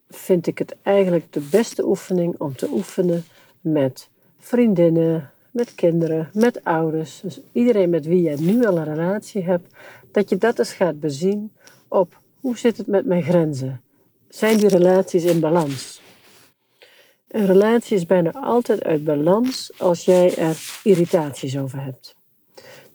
vind 0.09 0.47
ik 0.47 0.57
het 0.57 0.75
eigenlijk 0.81 1.33
de 1.33 1.47
beste 1.51 1.85
oefening 1.85 2.35
om 2.37 2.55
te 2.55 2.69
oefenen 2.71 3.25
met 3.61 4.09
vriendinnen, 4.39 5.31
met 5.51 5.75
kinderen, 5.75 6.29
met 6.33 6.63
ouders. 6.63 7.19
Dus 7.21 7.39
iedereen 7.51 7.89
met 7.89 8.05
wie 8.05 8.21
je 8.21 8.35
nu 8.39 8.65
al 8.65 8.77
een 8.77 8.95
relatie 8.95 9.43
hebt, 9.43 9.75
dat 10.11 10.29
je 10.29 10.37
dat 10.37 10.59
eens 10.59 10.73
gaat 10.73 10.99
bezien 10.99 11.51
op 11.87 12.21
hoe 12.39 12.57
zit 12.57 12.77
het 12.77 12.87
met 12.87 13.05
mijn 13.05 13.23
grenzen? 13.23 13.81
Zijn 14.27 14.57
die 14.57 14.69
relaties 14.69 15.23
in 15.23 15.39
balans? 15.39 16.01
Een 17.27 17.45
relatie 17.45 17.97
is 17.97 18.05
bijna 18.05 18.31
altijd 18.31 18.83
uit 18.83 19.03
balans 19.03 19.71
als 19.77 20.05
jij 20.05 20.35
er 20.37 20.57
irritaties 20.83 21.57
over 21.57 21.83
hebt. 21.83 22.15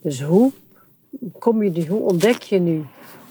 Dus 0.03 0.23
hoe 0.23 0.53
kom 1.39 1.63
je 1.63 1.89
hoe 1.89 2.01
ontdek 2.01 2.43
je 2.43 2.59
nu 2.59 2.85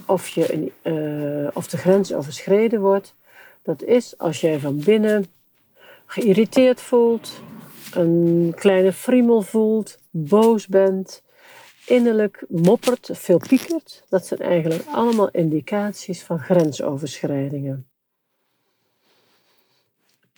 of, 0.05 0.27
je, 0.27 0.71
uh, 0.83 1.47
of 1.53 1.67
de 1.67 1.77
grens 1.77 2.13
overschreden 2.13 2.81
wordt? 2.81 3.15
Dat 3.61 3.83
is 3.83 4.17
als 4.17 4.41
jij 4.41 4.59
van 4.59 4.79
binnen 4.79 5.25
geïrriteerd 6.05 6.81
voelt, 6.81 7.31
een 7.93 8.53
kleine 8.55 8.93
friemel 8.93 9.41
voelt, 9.41 9.97
boos 10.09 10.67
bent, 10.67 11.21
innerlijk 11.85 12.45
moppert, 12.47 13.09
veel 13.13 13.39
piekert. 13.47 14.03
Dat 14.09 14.25
zijn 14.25 14.39
eigenlijk 14.39 14.85
allemaal 14.91 15.29
indicaties 15.29 16.23
van 16.23 16.39
grensoverschrijdingen. 16.39 17.87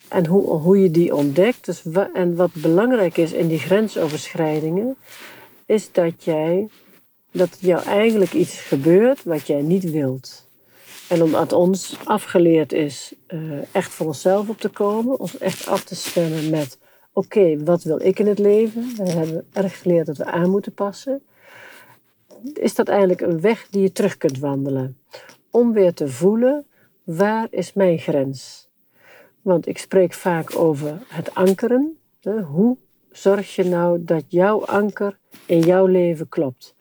En 0.07 0.25
hoe, 0.25 0.49
hoe 0.49 0.81
je 0.81 0.91
die 0.91 1.15
ontdekt, 1.15 1.65
dus 1.65 1.83
en 2.13 2.35
wat 2.35 2.53
belangrijk 2.53 3.17
is 3.17 3.31
in 3.31 3.47
die 3.47 3.59
grensoverschrijdingen, 3.59 4.97
is 5.65 5.91
dat 5.91 6.23
jij 6.23 6.69
dat 7.37 7.57
jou 7.59 7.83
eigenlijk 7.83 8.33
iets 8.33 8.59
gebeurt 8.59 9.23
wat 9.23 9.47
jij 9.47 9.61
niet 9.61 9.91
wilt. 9.91 10.47
En 11.09 11.21
omdat 11.21 11.53
ons 11.53 11.97
afgeleerd 12.03 12.73
is 12.73 13.13
uh, 13.27 13.75
echt 13.75 13.91
voor 13.91 14.05
onszelf 14.05 14.49
op 14.49 14.59
te 14.59 14.69
komen, 14.69 15.19
ons 15.19 15.37
echt 15.37 15.67
af 15.67 15.83
te 15.83 15.95
stemmen 15.95 16.49
met: 16.49 16.77
oké, 17.13 17.63
wat 17.63 17.83
wil 17.83 18.01
ik 18.01 18.19
in 18.19 18.27
het 18.27 18.39
leven? 18.39 18.93
We 18.97 19.11
hebben 19.11 19.45
erg 19.53 19.81
geleerd 19.81 20.05
dat 20.05 20.17
we 20.17 20.25
aan 20.25 20.49
moeten 20.49 20.73
passen. 20.73 21.21
Is 22.53 22.75
dat 22.75 22.87
eigenlijk 22.87 23.21
een 23.21 23.41
weg 23.41 23.67
die 23.69 23.81
je 23.81 23.91
terug 23.91 24.17
kunt 24.17 24.39
wandelen? 24.39 24.97
Om 25.51 25.73
weer 25.73 25.93
te 25.93 26.07
voelen: 26.07 26.65
waar 27.03 27.47
is 27.49 27.73
mijn 27.73 27.99
grens? 27.99 28.67
Want 29.41 29.67
ik 29.67 29.77
spreek 29.77 30.13
vaak 30.13 30.55
over 30.55 30.97
het 31.07 31.35
ankeren. 31.35 31.97
Hoe 32.45 32.77
zorg 33.11 33.55
je 33.55 33.63
nou 33.63 34.03
dat 34.03 34.23
jouw 34.27 34.65
anker 34.65 35.17
in 35.45 35.59
jouw 35.59 35.85
leven 35.85 36.29
klopt? 36.29 36.74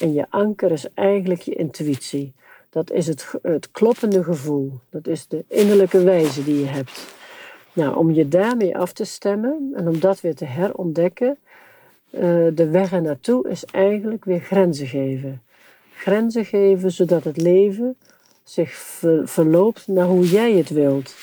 En 0.00 0.12
je 0.12 0.26
anker 0.30 0.70
is 0.70 0.86
eigenlijk 0.94 1.42
je 1.42 1.54
intuïtie. 1.54 2.32
Dat 2.70 2.90
is 2.90 3.06
het, 3.06 3.32
het 3.42 3.70
kloppende 3.70 4.24
gevoel. 4.24 4.72
Dat 4.90 5.06
is 5.06 5.26
de 5.28 5.44
innerlijke 5.48 6.02
wijze 6.02 6.44
die 6.44 6.58
je 6.58 6.66
hebt. 6.66 7.14
Nou, 7.72 7.96
om 7.96 8.12
je 8.12 8.28
daarmee 8.28 8.76
af 8.76 8.92
te 8.92 9.04
stemmen 9.04 9.72
en 9.74 9.88
om 9.88 10.00
dat 10.00 10.20
weer 10.20 10.34
te 10.34 10.44
herontdekken, 10.44 11.38
uh, 12.10 12.20
de 12.54 12.68
weg 12.70 12.92
er 12.92 13.02
naartoe 13.02 13.48
is 13.48 13.64
eigenlijk 13.64 14.24
weer 14.24 14.40
grenzen 14.40 14.86
geven. 14.86 15.42
Grenzen 15.94 16.44
geven 16.44 16.90
zodat 16.90 17.24
het 17.24 17.36
leven 17.36 17.96
zich 18.42 18.72
verloopt 19.24 19.86
naar 19.86 20.06
hoe 20.06 20.28
jij 20.28 20.52
het 20.52 20.70
wilt. 20.70 21.14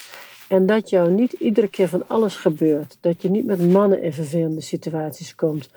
En 0.47 0.65
dat 0.65 0.89
jou 0.89 1.11
niet 1.11 1.31
iedere 1.31 1.67
keer 1.67 1.87
van 1.87 2.03
alles 2.07 2.35
gebeurt. 2.35 2.97
Dat 3.01 3.21
je 3.21 3.29
niet 3.29 3.45
met 3.45 3.71
mannen 3.71 4.01
in 4.01 4.13
vervelende 4.13 4.61
situaties 4.61 5.35
komt. 5.35 5.69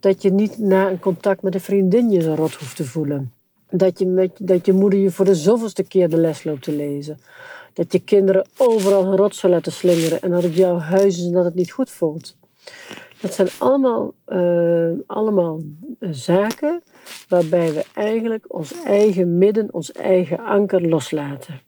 Dat 0.00 0.22
je 0.22 0.32
niet 0.32 0.58
na 0.58 0.90
een 0.90 0.98
contact 0.98 1.42
met 1.42 1.54
een 1.54 1.60
vriendin 1.60 2.10
je 2.10 2.20
zo 2.20 2.34
rot 2.34 2.54
hoeft 2.54 2.76
te 2.76 2.84
voelen. 2.84 3.32
Dat 3.70 3.98
je, 3.98 4.06
met, 4.06 4.30
dat 4.40 4.66
je 4.66 4.72
moeder 4.72 4.98
je 4.98 5.10
voor 5.10 5.24
de 5.24 5.34
zoveelste 5.34 5.82
keer 5.82 6.08
de 6.08 6.16
les 6.16 6.44
loopt 6.44 6.62
te 6.62 6.72
lezen. 6.72 7.18
Dat 7.72 7.92
je 7.92 7.98
kinderen 7.98 8.46
overal 8.56 9.04
hun 9.04 9.16
rotzooi 9.16 9.52
laten 9.52 9.72
slingeren 9.72 10.22
en 10.22 10.30
dat 10.30 10.42
het 10.42 10.54
jouw 10.54 10.78
huis 10.78 11.18
is 11.18 11.24
en 11.24 11.32
dat 11.32 11.44
het 11.44 11.54
niet 11.54 11.70
goed 11.70 11.90
voelt. 11.90 12.36
Dat 13.20 13.34
zijn 13.34 13.48
allemaal, 13.58 14.14
uh, 14.28 14.90
allemaal 15.06 15.60
zaken 16.00 16.82
waarbij 17.28 17.72
we 17.72 17.84
eigenlijk 17.94 18.54
ons 18.54 18.82
eigen 18.82 19.38
midden, 19.38 19.74
ons 19.74 19.92
eigen 19.92 20.38
anker 20.38 20.88
loslaten. 20.88 21.60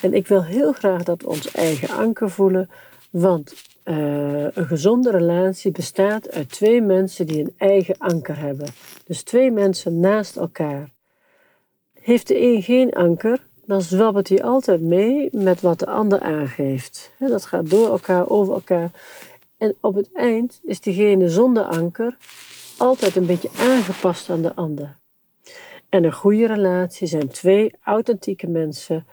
En 0.00 0.14
ik 0.14 0.26
wil 0.26 0.44
heel 0.44 0.72
graag 0.72 1.02
dat 1.02 1.22
we 1.22 1.28
ons 1.28 1.50
eigen 1.50 1.88
anker 1.88 2.30
voelen, 2.30 2.70
want 3.10 3.54
uh, 3.88 4.46
een 4.52 4.66
gezonde 4.66 5.10
relatie 5.10 5.70
bestaat 5.70 6.30
uit 6.30 6.48
twee 6.48 6.82
mensen 6.82 7.26
die 7.26 7.40
een 7.40 7.54
eigen 7.56 7.98
anker 7.98 8.38
hebben. 8.38 8.68
Dus 9.04 9.22
twee 9.22 9.50
mensen 9.50 10.00
naast 10.00 10.36
elkaar. 10.36 10.90
Heeft 11.92 12.28
de 12.28 12.40
een 12.40 12.62
geen 12.62 12.92
anker, 12.92 13.46
dan 13.64 13.82
zwabbert 13.82 14.28
hij 14.28 14.42
altijd 14.42 14.80
mee 14.80 15.28
met 15.32 15.60
wat 15.60 15.78
de 15.78 15.86
ander 15.86 16.20
aangeeft. 16.20 17.12
Dat 17.18 17.46
gaat 17.46 17.70
door 17.70 17.88
elkaar, 17.88 18.28
over 18.28 18.54
elkaar. 18.54 18.90
En 19.56 19.74
op 19.80 19.94
het 19.94 20.12
eind 20.12 20.60
is 20.62 20.80
diegene 20.80 21.28
zonder 21.28 21.62
anker 21.62 22.16
altijd 22.78 23.16
een 23.16 23.26
beetje 23.26 23.50
aangepast 23.58 24.30
aan 24.30 24.42
de 24.42 24.54
ander. 24.54 24.96
En 25.88 26.04
een 26.04 26.12
goede 26.12 26.46
relatie 26.46 27.06
zijn 27.06 27.28
twee 27.28 27.74
authentieke 27.82 28.46
mensen 28.46 29.06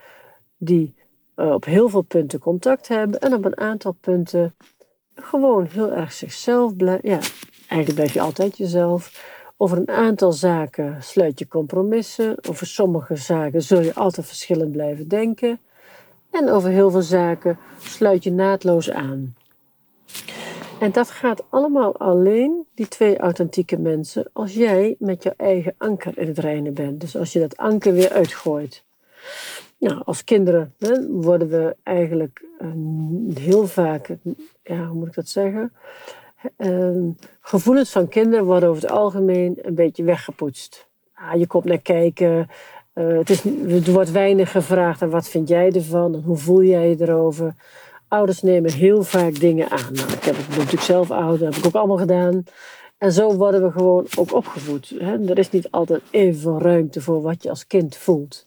die 0.58 0.96
uh, 1.36 1.52
op 1.52 1.66
heel 1.66 1.90
veel 1.90 2.02
punten 2.02 2.40
contact 2.40 2.88
hebben 2.88 3.20
en 3.20 3.34
op 3.34 3.46
een 3.46 3.58
aantal 3.58 3.98
punten 4.02 4.56
gewoon 5.16 5.68
heel 5.72 5.92
erg 5.92 6.12
zichzelf 6.12 6.76
blijven. 6.76 7.10
Ja, 7.10 7.20
eigenlijk 7.58 7.94
blijf 7.94 8.14
je 8.14 8.22
altijd 8.22 8.58
jezelf. 8.58 9.34
Over 9.58 9.78
een 9.78 9.90
aantal 9.90 10.32
zaken 10.32 11.04
sluit 11.04 11.40
je 11.40 11.48
compromissen. 11.48 12.38
Over 12.50 12.68
sommige 12.68 13.16
zaken 13.16 13.62
zul 13.62 13.82
je 13.82 13.94
altijd 13.94 14.28
verschillend 14.28 14.72
blijven 14.72 15.08
denken. 15.08 15.60
En 16.32 16.50
over 16.50 16.70
heel 16.70 16.92
veel 16.92 17.02
zaken 17.02 17.58
sluit 17.80 18.24
je 18.24 18.32
naadloos 18.32 18.92
aan. 18.92 19.36
En 20.80 20.92
dat 20.92 21.12
gaat 21.12 21.44
allemaal 21.50 21.98
alleen, 21.98 22.66
die 22.74 22.88
twee 22.88 23.18
authentieke 23.18 23.78
mensen, 23.78 24.30
als 24.34 24.54
jij 24.54 24.96
met 25.00 25.24
je 25.24 25.34
eigen 25.38 25.76
anker 25.78 26.18
in 26.18 26.28
het 26.28 26.40
reinen 26.40 26.74
bent. 26.74 27.02
Dus 27.02 27.18
als 27.18 27.34
je 27.34 27.40
dat 27.40 27.58
anker 27.58 27.94
weer 27.94 28.12
uitgooit. 28.12 28.84
Als 30.04 30.24
kinderen 30.24 30.74
hè, 30.80 31.08
worden 31.08 31.50
we 31.50 31.76
eigenlijk 31.84 32.46
uh, 32.60 32.70
heel 33.38 33.68
vaak, 33.68 34.18
ja, 34.64 34.86
hoe 34.86 34.98
moet 34.98 35.08
ik 35.08 35.14
dat 35.14 35.28
zeggen? 35.28 35.74
Uh, 36.58 37.10
gevoelens 37.42 37.92
van 37.92 38.08
kinderen 38.08 38.46
worden 38.46 38.70
over 38.70 38.82
het 38.82 38.92
algemeen 38.92 39.58
een 39.62 39.76
beetje 39.76 40.04
weggepoetst. 40.04 40.88
Ah, 41.14 41.40
je 41.40 41.48
komt 41.48 41.66
naar 41.66 41.82
kijken, 41.82 42.48
uh, 42.94 43.18
het 43.18 43.30
is, 43.30 43.46
er 43.86 43.92
wordt 43.92 44.12
weinig 44.12 44.52
gevraagd 44.52 45.00
wat 45.00 45.28
vind 45.28 45.48
jij 45.48 45.72
ervan 45.72 46.14
en 46.14 46.22
hoe 46.22 46.38
voel 46.38 46.64
jij 46.64 46.90
je 46.90 47.02
erover. 47.02 47.56
Ouders 48.08 48.42
nemen 48.42 48.72
heel 48.72 49.04
vaak 49.04 49.40
dingen 49.40 49.70
aan. 49.70 49.94
Nou, 49.94 50.12
ik 50.12 50.24
heb 50.24 50.36
het 50.38 50.48
natuurlijk 50.50 50.82
zelf 50.82 51.12
ouder, 51.12 51.46
heb 51.46 51.56
ik 51.56 51.66
ook 51.66 51.76
allemaal 51.76 51.98
gedaan. 51.98 52.44
En 52.98 53.12
zo 53.12 53.36
worden 53.36 53.64
we 53.64 53.72
gewoon 53.72 54.08
ook 54.18 54.34
opgevoed. 54.34 54.94
Hè. 54.98 55.30
Er 55.30 55.38
is 55.38 55.50
niet 55.50 55.72
altijd 55.72 56.02
even 56.10 56.60
ruimte 56.60 57.02
voor 57.02 57.22
wat 57.22 57.44
je 57.44 57.50
als 57.50 57.68
kind 57.68 57.96
voelt. 57.96 58.46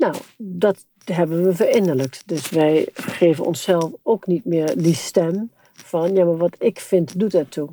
Nou, 0.00 0.14
dat 0.36 0.86
hebben 1.04 1.44
we 1.44 1.54
verinnerlijkt. 1.54 2.22
Dus 2.26 2.50
wij 2.50 2.88
geven 2.94 3.44
onszelf 3.44 3.92
ook 4.02 4.26
niet 4.26 4.44
meer 4.44 4.82
die 4.82 4.94
stem 4.94 5.50
van, 5.72 6.14
ja, 6.14 6.24
maar 6.24 6.36
wat 6.36 6.56
ik 6.58 6.80
vind 6.80 7.18
doet 7.18 7.34
ertoe. 7.34 7.68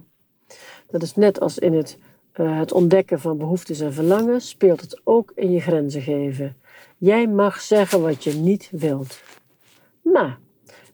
Dat 0.90 1.02
is 1.02 1.16
net 1.16 1.40
als 1.40 1.58
in 1.58 1.74
het, 1.74 1.98
uh, 2.36 2.60
het 2.60 2.72
ontdekken 2.72 3.20
van 3.20 3.38
behoeftes 3.38 3.80
en 3.80 3.94
verlangens, 3.94 4.50
speelt 4.50 4.82
het 4.82 5.02
ook 5.04 5.32
in 5.36 5.52
je 5.52 5.60
grenzen 5.60 6.02
geven. 6.02 6.58
Jij 6.98 7.28
mag 7.28 7.62
zeggen 7.62 8.02
wat 8.02 8.24
je 8.24 8.34
niet 8.34 8.70
wilt. 8.72 9.22
Maar 10.02 10.40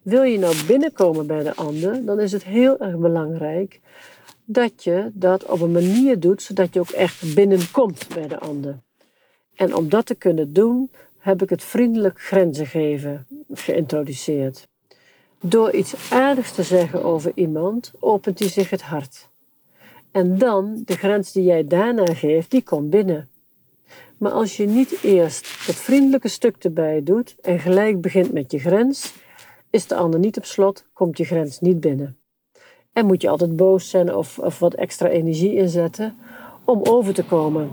wil 0.01 0.23
je 0.23 0.37
nou 0.37 0.55
binnenkomen 0.67 1.27
bij 1.27 1.43
de 1.43 1.55
ander, 1.55 2.05
dan 2.05 2.19
is 2.19 2.31
het 2.31 2.43
heel 2.43 2.79
erg 2.79 2.97
belangrijk 2.97 3.79
dat 4.45 4.83
je 4.83 5.11
dat 5.13 5.45
op 5.45 5.61
een 5.61 5.71
manier 5.71 6.19
doet 6.19 6.41
zodat 6.41 6.73
je 6.73 6.79
ook 6.79 6.89
echt 6.89 7.35
binnenkomt 7.35 8.07
bij 8.13 8.27
de 8.27 8.39
ander. 8.39 8.79
En 9.55 9.75
om 9.75 9.89
dat 9.89 10.05
te 10.05 10.15
kunnen 10.15 10.53
doen, 10.53 10.89
heb 11.23 11.41
ik 11.41 11.49
het 11.49 11.63
vriendelijk 11.63 12.21
grenzen 12.21 12.67
geven 12.67 13.27
geïntroduceerd. 13.53 14.67
Door 15.39 15.71
iets 15.71 16.11
aardigs 16.11 16.51
te 16.51 16.63
zeggen 16.63 17.03
over 17.03 17.31
iemand, 17.35 17.91
opent 17.99 18.39
hij 18.39 18.47
zich 18.47 18.69
het 18.69 18.81
hart. 18.81 19.29
En 20.11 20.37
dan, 20.37 20.81
de 20.85 20.95
grens 20.95 21.31
die 21.31 21.43
jij 21.43 21.67
daarna 21.67 22.05
geeft, 22.05 22.51
die 22.51 22.63
komt 22.63 22.89
binnen. 22.89 23.29
Maar 24.17 24.31
als 24.31 24.57
je 24.57 24.65
niet 24.65 25.03
eerst 25.03 25.65
het 25.65 25.75
vriendelijke 25.75 26.27
stuk 26.27 26.55
erbij 26.63 27.03
doet 27.03 27.35
en 27.41 27.59
gelijk 27.59 28.01
begint 28.01 28.31
met 28.33 28.51
je 28.51 28.59
grens, 28.59 29.13
is 29.69 29.87
de 29.87 29.95
ander 29.95 30.19
niet 30.19 30.37
op 30.37 30.45
slot, 30.45 30.85
komt 30.93 31.17
je 31.17 31.25
grens 31.25 31.59
niet 31.59 31.79
binnen. 31.79 32.17
En 32.93 33.05
moet 33.05 33.21
je 33.21 33.29
altijd 33.29 33.55
boos 33.55 33.89
zijn 33.89 34.15
of, 34.15 34.39
of 34.39 34.59
wat 34.59 34.73
extra 34.73 35.07
energie 35.07 35.55
inzetten 35.55 36.17
om 36.63 36.81
over 36.83 37.13
te 37.13 37.23
komen. 37.23 37.69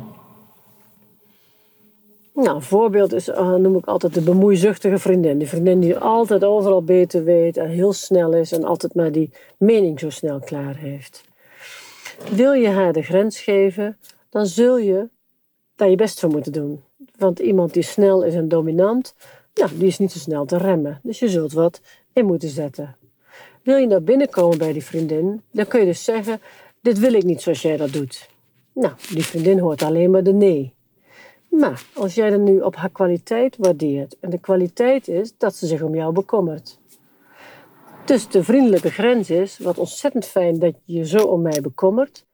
Nou, 2.40 2.55
een 2.55 2.62
voorbeeld 2.62 3.12
is, 3.12 3.29
uh, 3.29 3.55
noem 3.55 3.76
ik 3.76 3.85
altijd 3.85 4.14
de 4.14 4.20
bemoeizuchtige 4.20 4.98
vriendin. 4.98 5.38
Die 5.38 5.48
vriendin 5.48 5.81
die 5.81 5.98
altijd 5.98 6.44
overal 6.44 6.83
beter 6.83 7.24
weet 7.24 7.57
en 7.57 7.68
heel 7.68 7.92
snel 7.92 8.35
is 8.35 8.53
en 8.53 8.64
altijd 8.64 8.94
maar 8.94 9.12
die 9.12 9.31
mening 9.57 10.00
zo 10.00 10.11
snel 10.11 10.40
klaar 10.40 10.76
heeft. 10.76 11.24
Wil 12.31 12.53
je 12.53 12.68
haar 12.68 12.92
de 12.92 13.03
grens 13.03 13.40
geven, 13.40 13.96
dan 14.31 14.46
zul 14.46 14.79
je 14.79 15.09
daar 15.76 15.88
je 15.88 15.96
best 15.96 16.20
voor 16.20 16.31
moeten 16.31 16.53
doen. 16.53 16.83
Want 17.18 17.38
iemand 17.38 17.72
die 17.72 17.83
snel 17.83 18.24
is 18.24 18.35
en 18.35 18.48
dominant, 18.48 19.14
nou, 19.55 19.70
die 19.74 19.87
is 19.87 19.98
niet 19.98 20.12
zo 20.12 20.18
snel 20.18 20.44
te 20.44 20.57
remmen. 20.57 21.00
Dus 21.03 21.18
je 21.18 21.29
zult 21.29 21.53
wat 21.53 21.81
in 22.12 22.26
moeten 22.26 22.48
zetten. 22.48 22.96
Wil 23.62 23.76
je 23.76 23.87
nou 23.87 24.00
binnenkomen 24.00 24.59
bij 24.59 24.72
die 24.72 24.85
vriendin, 24.85 25.42
dan 25.53 25.66
kun 25.66 25.81
je 25.81 25.87
dus 25.87 26.05
zeggen: 26.05 26.40
Dit 26.83 26.98
wil 26.98 27.12
ik 27.12 27.24
niet 27.24 27.42
zoals 27.42 27.62
jij 27.62 27.76
dat 27.76 27.92
doet. 27.92 28.29
Nou, 28.74 28.92
die 29.11 29.24
vriendin 29.24 29.59
hoort 29.59 29.83
alleen 29.83 30.11
maar 30.11 30.22
de 30.22 30.33
nee. 30.33 30.74
Maar 31.50 31.84
als 31.94 32.14
jij 32.14 32.30
dan 32.30 32.42
nu 32.42 32.60
op 32.60 32.76
haar 32.76 32.90
kwaliteit 32.90 33.56
waardeert, 33.56 34.16
en 34.20 34.30
de 34.30 34.40
kwaliteit 34.40 35.08
is 35.08 35.36
dat 35.38 35.54
ze 35.54 35.66
zich 35.66 35.82
om 35.82 35.94
jou 35.94 36.12
bekommert. 36.12 36.78
Dus 38.04 38.28
de 38.28 38.44
vriendelijke 38.44 38.90
grens 38.90 39.30
is, 39.30 39.58
wat 39.58 39.78
ontzettend 39.78 40.26
fijn 40.26 40.58
dat 40.58 40.74
je 40.84 40.98
je 40.98 41.06
zo 41.06 41.24
om 41.24 41.42
mij 41.42 41.60
bekommert, 41.60 42.26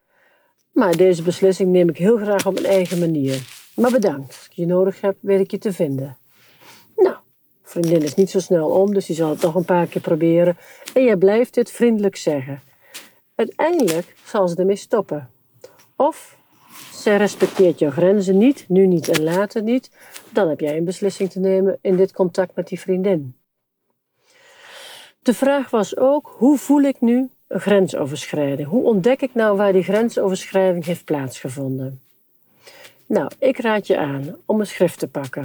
maar 0.72 0.96
deze 0.96 1.22
beslissing 1.22 1.70
neem 1.70 1.88
ik 1.88 1.96
heel 1.96 2.16
graag 2.16 2.46
op 2.46 2.54
mijn 2.54 2.66
eigen 2.66 2.98
manier. 2.98 3.42
Maar 3.74 3.90
bedankt, 3.90 4.26
als 4.26 4.46
ik 4.46 4.52
je 4.52 4.66
nodig 4.66 5.00
heb, 5.00 5.16
weet 5.20 5.40
ik 5.40 5.50
je 5.50 5.58
te 5.58 5.72
vinden. 5.72 6.16
Nou, 6.96 7.16
vriendin 7.62 8.02
is 8.02 8.14
niet 8.14 8.30
zo 8.30 8.40
snel 8.40 8.68
om, 8.68 8.94
dus 8.94 9.06
die 9.06 9.16
zal 9.16 9.30
het 9.30 9.42
nog 9.42 9.54
een 9.54 9.64
paar 9.64 9.86
keer 9.86 10.02
proberen. 10.02 10.56
En 10.94 11.04
jij 11.04 11.16
blijft 11.16 11.54
dit 11.54 11.70
vriendelijk 11.70 12.16
zeggen. 12.16 12.62
Uiteindelijk 13.34 14.14
zal 14.24 14.48
ze 14.48 14.56
ermee 14.56 14.76
stoppen. 14.76 15.30
Of 15.96 16.35
zij 16.92 17.16
respecteert 17.16 17.78
jouw 17.78 17.90
grenzen 17.90 18.38
niet, 18.38 18.64
nu 18.68 18.86
niet 18.86 19.08
en 19.08 19.22
later 19.22 19.62
niet. 19.62 19.90
Dan 20.30 20.48
heb 20.48 20.60
jij 20.60 20.76
een 20.76 20.84
beslissing 20.84 21.30
te 21.30 21.38
nemen 21.38 21.78
in 21.80 21.96
dit 21.96 22.12
contact 22.12 22.54
met 22.54 22.68
die 22.68 22.80
vriendin. 22.80 23.36
De 25.22 25.34
vraag 25.34 25.70
was 25.70 25.96
ook, 25.96 26.34
hoe 26.38 26.58
voel 26.58 26.82
ik 26.82 27.00
nu 27.00 27.28
een 27.46 27.60
grensoverschrijding? 27.60 28.68
Hoe 28.68 28.84
ontdek 28.84 29.22
ik 29.22 29.34
nou 29.34 29.56
waar 29.56 29.72
die 29.72 29.82
grensoverschrijding 29.82 30.84
heeft 30.84 31.04
plaatsgevonden? 31.04 32.00
Nou, 33.06 33.30
ik 33.38 33.58
raad 33.58 33.86
je 33.86 33.98
aan 33.98 34.36
om 34.44 34.60
een 34.60 34.66
schrift 34.66 34.98
te 34.98 35.08
pakken. 35.08 35.44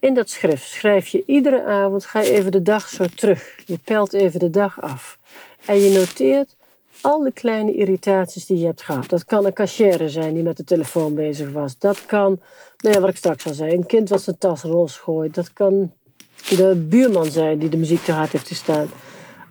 In 0.00 0.14
dat 0.14 0.30
schrift 0.30 0.68
schrijf 0.68 1.08
je 1.08 1.22
iedere 1.26 1.64
avond, 1.64 2.04
ga 2.04 2.20
je 2.20 2.30
even 2.30 2.52
de 2.52 2.62
dag 2.62 2.88
zo 2.88 3.06
terug. 3.14 3.56
Je 3.66 3.78
pelt 3.84 4.12
even 4.12 4.40
de 4.40 4.50
dag 4.50 4.82
af. 4.82 5.18
En 5.66 5.76
je 5.76 5.98
noteert 5.98 6.56
al 7.00 7.22
de 7.22 7.32
kleine 7.32 7.74
irritaties 7.74 8.46
die 8.46 8.58
je 8.58 8.66
hebt 8.66 8.82
gehad. 8.82 9.08
Dat 9.08 9.24
kan 9.24 9.44
een 9.44 9.52
cashier 9.52 10.08
zijn 10.08 10.34
die 10.34 10.42
met 10.42 10.56
de 10.56 10.64
telefoon 10.64 11.14
bezig 11.14 11.52
was. 11.52 11.78
Dat 11.78 12.06
kan, 12.06 12.40
nou 12.78 12.94
ja, 12.94 13.00
wat 13.00 13.10
ik 13.10 13.16
straks 13.16 13.46
al 13.46 13.54
zei, 13.54 13.74
een 13.74 13.86
kind 13.86 14.08
wat 14.08 14.22
zijn 14.22 14.38
tas 14.38 14.62
losgooit. 14.62 15.34
Dat 15.34 15.52
kan 15.52 15.92
de 16.48 16.86
buurman 16.88 17.30
zijn 17.30 17.58
die 17.58 17.68
de 17.68 17.76
muziek 17.76 18.04
te 18.04 18.12
hard 18.12 18.32
heeft 18.32 18.48
gestaan. 18.48 18.88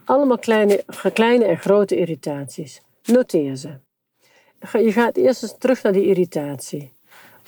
Allemaal 0.05 0.39
kleine, 0.39 0.83
kleine 1.13 1.45
en 1.45 1.57
grote 1.57 1.95
irritaties. 1.95 2.81
Noteer 3.05 3.55
ze. 3.55 3.69
Je 4.71 4.91
gaat 4.91 5.17
eerst 5.17 5.43
eens 5.43 5.55
terug 5.59 5.83
naar 5.83 5.93
die 5.93 6.05
irritatie. 6.05 6.91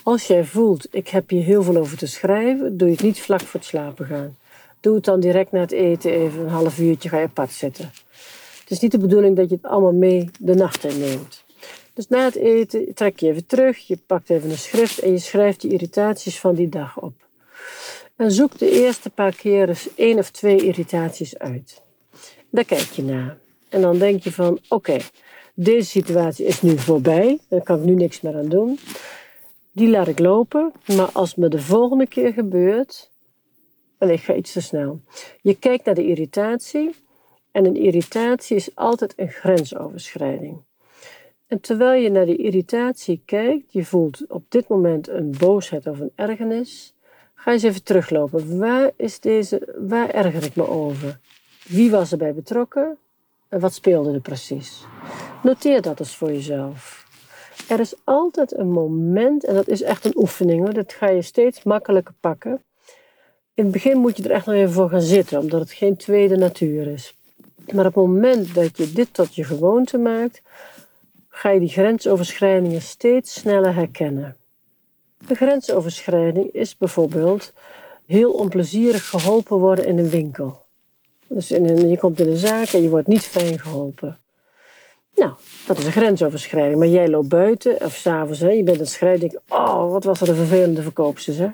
Als 0.03 0.27
jij 0.27 0.45
voelt, 0.45 0.87
ik 0.91 1.07
heb 1.07 1.29
hier 1.29 1.43
heel 1.43 1.63
veel 1.63 1.77
over 1.77 1.97
te 1.97 2.07
schrijven, 2.07 2.77
doe 2.77 2.87
je 2.87 2.93
het 2.93 3.03
niet 3.03 3.21
vlak 3.21 3.41
voor 3.41 3.59
het 3.59 3.69
slapen 3.69 4.05
gaan. 4.05 4.37
Doe 4.79 4.95
het 4.95 5.03
dan 5.03 5.19
direct 5.19 5.51
na 5.51 5.59
het 5.59 5.71
eten 5.71 6.11
even 6.11 6.41
een 6.41 6.49
half 6.49 6.79
uurtje, 6.79 7.09
ga 7.09 7.17
je 7.17 7.25
apart 7.25 7.51
zitten. 7.51 7.91
Het 8.71 8.79
is 8.79 8.89
niet 8.89 9.01
de 9.01 9.07
bedoeling 9.07 9.35
dat 9.35 9.49
je 9.49 9.55
het 9.55 9.65
allemaal 9.65 9.93
mee 9.93 10.29
de 10.39 10.53
nacht 10.53 10.83
in 10.83 10.99
neemt. 10.99 11.43
Dus 11.93 12.07
na 12.07 12.23
het 12.23 12.35
eten 12.35 12.93
trek 12.93 13.19
je 13.19 13.27
even 13.27 13.45
terug, 13.45 13.87
je 13.87 13.97
pakt 14.05 14.29
even 14.29 14.49
een 14.49 14.57
schrift 14.57 14.99
en 14.99 15.11
je 15.11 15.17
schrijft 15.17 15.61
die 15.61 15.71
irritaties 15.71 16.39
van 16.39 16.55
die 16.55 16.69
dag 16.69 17.01
op. 17.01 17.13
En 18.15 18.31
zoek 18.31 18.57
de 18.57 18.71
eerste 18.71 19.09
paar 19.09 19.35
keer 19.35 19.69
eens 19.69 19.89
één 19.95 20.17
of 20.17 20.29
twee 20.29 20.65
irritaties 20.65 21.37
uit. 21.37 21.81
Daar 22.49 22.65
kijk 22.65 22.91
je 22.91 23.03
naar. 23.03 23.37
En 23.69 23.81
dan 23.81 23.97
denk 23.97 24.23
je 24.23 24.31
van, 24.31 24.59
oké, 24.67 24.97
deze 25.53 25.89
situatie 25.89 26.45
is 26.45 26.61
nu 26.61 26.77
voorbij, 26.77 27.39
daar 27.47 27.63
kan 27.63 27.79
ik 27.79 27.85
nu 27.85 27.93
niks 27.95 28.21
meer 28.21 28.35
aan 28.35 28.49
doen. 28.49 28.79
Die 29.71 29.89
laat 29.89 30.07
ik 30.07 30.19
lopen, 30.19 30.71
maar 30.95 31.09
als 31.11 31.35
me 31.35 31.47
de 31.47 31.61
volgende 31.61 32.07
keer 32.07 32.33
gebeurt, 32.33 33.09
en 33.97 34.09
ik 34.09 34.21
ga 34.21 34.33
iets 34.33 34.51
te 34.51 34.61
snel. 34.61 35.01
Je 35.41 35.55
kijkt 35.55 35.85
naar 35.85 35.95
de 35.95 36.05
irritatie 36.05 36.95
en 37.51 37.65
een 37.65 37.75
irritatie 37.75 38.55
is 38.55 38.75
altijd 38.75 39.13
een 39.15 39.29
grensoverschrijding. 39.29 40.57
En 41.47 41.59
terwijl 41.59 42.01
je 42.01 42.09
naar 42.09 42.25
die 42.25 42.37
irritatie 42.37 43.21
kijkt, 43.25 43.73
je 43.73 43.85
voelt 43.85 44.21
op 44.27 44.43
dit 44.49 44.67
moment 44.67 45.07
een 45.09 45.35
boosheid 45.37 45.87
of 45.87 45.99
een 45.99 46.11
ergernis, 46.15 46.93
ga 47.33 47.51
eens 47.51 47.63
even 47.63 47.83
teruglopen. 47.83 48.59
Waar, 48.59 48.91
is 48.95 49.19
deze, 49.19 49.75
waar 49.77 50.09
erger 50.09 50.43
ik 50.43 50.55
me 50.55 50.67
over? 50.67 51.19
Wie 51.67 51.91
was 51.91 52.11
erbij 52.11 52.33
betrokken? 52.33 52.97
En 53.49 53.59
wat 53.59 53.73
speelde 53.73 54.13
er 54.13 54.19
precies? 54.19 54.85
Noteer 55.43 55.81
dat 55.81 55.99
eens 55.99 56.15
voor 56.15 56.31
jezelf. 56.31 57.05
Er 57.67 57.79
is 57.79 57.95
altijd 58.03 58.57
een 58.57 58.71
moment, 58.71 59.43
en 59.43 59.53
dat 59.53 59.67
is 59.67 59.81
echt 59.81 60.05
een 60.05 60.17
oefening 60.17 60.63
hoor, 60.63 60.73
dat 60.73 60.93
ga 60.93 61.09
je 61.09 61.21
steeds 61.21 61.63
makkelijker 61.63 62.13
pakken. 62.19 62.63
In 63.53 63.63
het 63.63 63.71
begin 63.73 63.97
moet 63.97 64.17
je 64.17 64.23
er 64.23 64.31
echt 64.31 64.45
nog 64.45 64.55
even 64.55 64.73
voor 64.73 64.89
gaan 64.89 65.01
zitten, 65.01 65.39
omdat 65.39 65.59
het 65.59 65.71
geen 65.71 65.97
tweede 65.97 66.37
natuur 66.37 66.87
is. 66.87 67.15
Maar 67.73 67.85
op 67.85 67.95
het 67.95 68.03
moment 68.03 68.55
dat 68.55 68.77
je 68.77 68.91
dit 68.91 69.13
tot 69.13 69.35
je 69.35 69.43
gewoonte 69.43 69.97
maakt, 69.97 70.41
ga 71.29 71.49
je 71.49 71.59
die 71.59 71.69
grensoverschrijdingen 71.69 72.81
steeds 72.81 73.33
sneller 73.33 73.75
herkennen. 73.75 74.35
Een 75.27 75.35
grensoverschrijding 75.35 76.51
is 76.51 76.77
bijvoorbeeld 76.77 77.53
heel 78.05 78.31
onplezierig 78.31 79.09
geholpen 79.09 79.57
worden 79.57 79.85
in 79.85 79.97
een 79.97 80.09
winkel. 80.09 80.61
Dus 81.27 81.51
in 81.51 81.69
een, 81.69 81.89
je 81.89 81.97
komt 81.97 82.19
in 82.19 82.27
een 82.27 82.37
zaak 82.37 82.67
en 82.67 82.81
je 82.81 82.89
wordt 82.89 83.07
niet 83.07 83.23
fijn 83.23 83.59
geholpen. 83.59 84.19
Nou, 85.15 85.31
dat 85.67 85.77
is 85.77 85.85
een 85.85 85.91
grensoverschrijding. 85.91 86.79
Maar 86.79 86.87
jij 86.87 87.09
loopt 87.09 87.27
buiten 87.27 87.81
of 87.81 87.93
s'avonds, 87.93 88.39
je 88.39 88.63
bent 88.63 88.69
aan 88.69 88.77
het 88.77 88.89
schrijven, 88.89 89.19
denk 89.19 89.41
oh, 89.47 89.91
wat 89.91 90.03
was 90.03 90.21
er 90.21 90.29
een 90.29 90.35
vervelende 90.35 90.81
verkoopster, 90.81 91.33
zeg. 91.33 91.51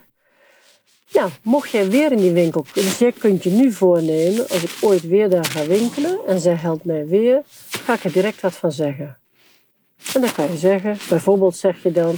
Nou, 1.14 1.30
mocht 1.42 1.70
jij 1.70 1.90
weer 1.90 2.12
in 2.12 2.18
die 2.18 2.32
winkel, 2.32 2.66
dus 2.74 2.98
jij 2.98 3.12
kunt 3.12 3.44
je 3.44 3.50
nu 3.50 3.72
voornemen, 3.72 4.50
als 4.50 4.64
ik 4.64 4.78
ooit 4.82 5.08
weer 5.08 5.30
daar 5.30 5.46
ga 5.46 5.66
winkelen 5.66 6.20
en 6.28 6.40
zij 6.40 6.56
helpt 6.56 6.84
mij 6.84 7.08
weer, 7.08 7.42
ga 7.70 7.94
ik 7.94 8.04
er 8.04 8.12
direct 8.12 8.42
wat 8.42 8.54
van 8.54 8.72
zeggen. 8.72 9.18
En 10.14 10.22
dan 10.22 10.32
kan 10.32 10.52
je 10.52 10.58
zeggen, 10.58 10.98
bijvoorbeeld 11.10 11.56
zeg 11.56 11.84
je 11.84 11.92
dan, 11.92 12.16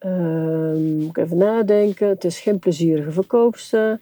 uh, 0.00 1.00
moet 1.00 1.16
ik 1.16 1.24
even 1.24 1.36
nadenken, 1.36 2.08
het 2.08 2.24
is 2.24 2.38
geen 2.38 2.58
plezierige 2.58 3.10
verkoopster. 3.10 4.00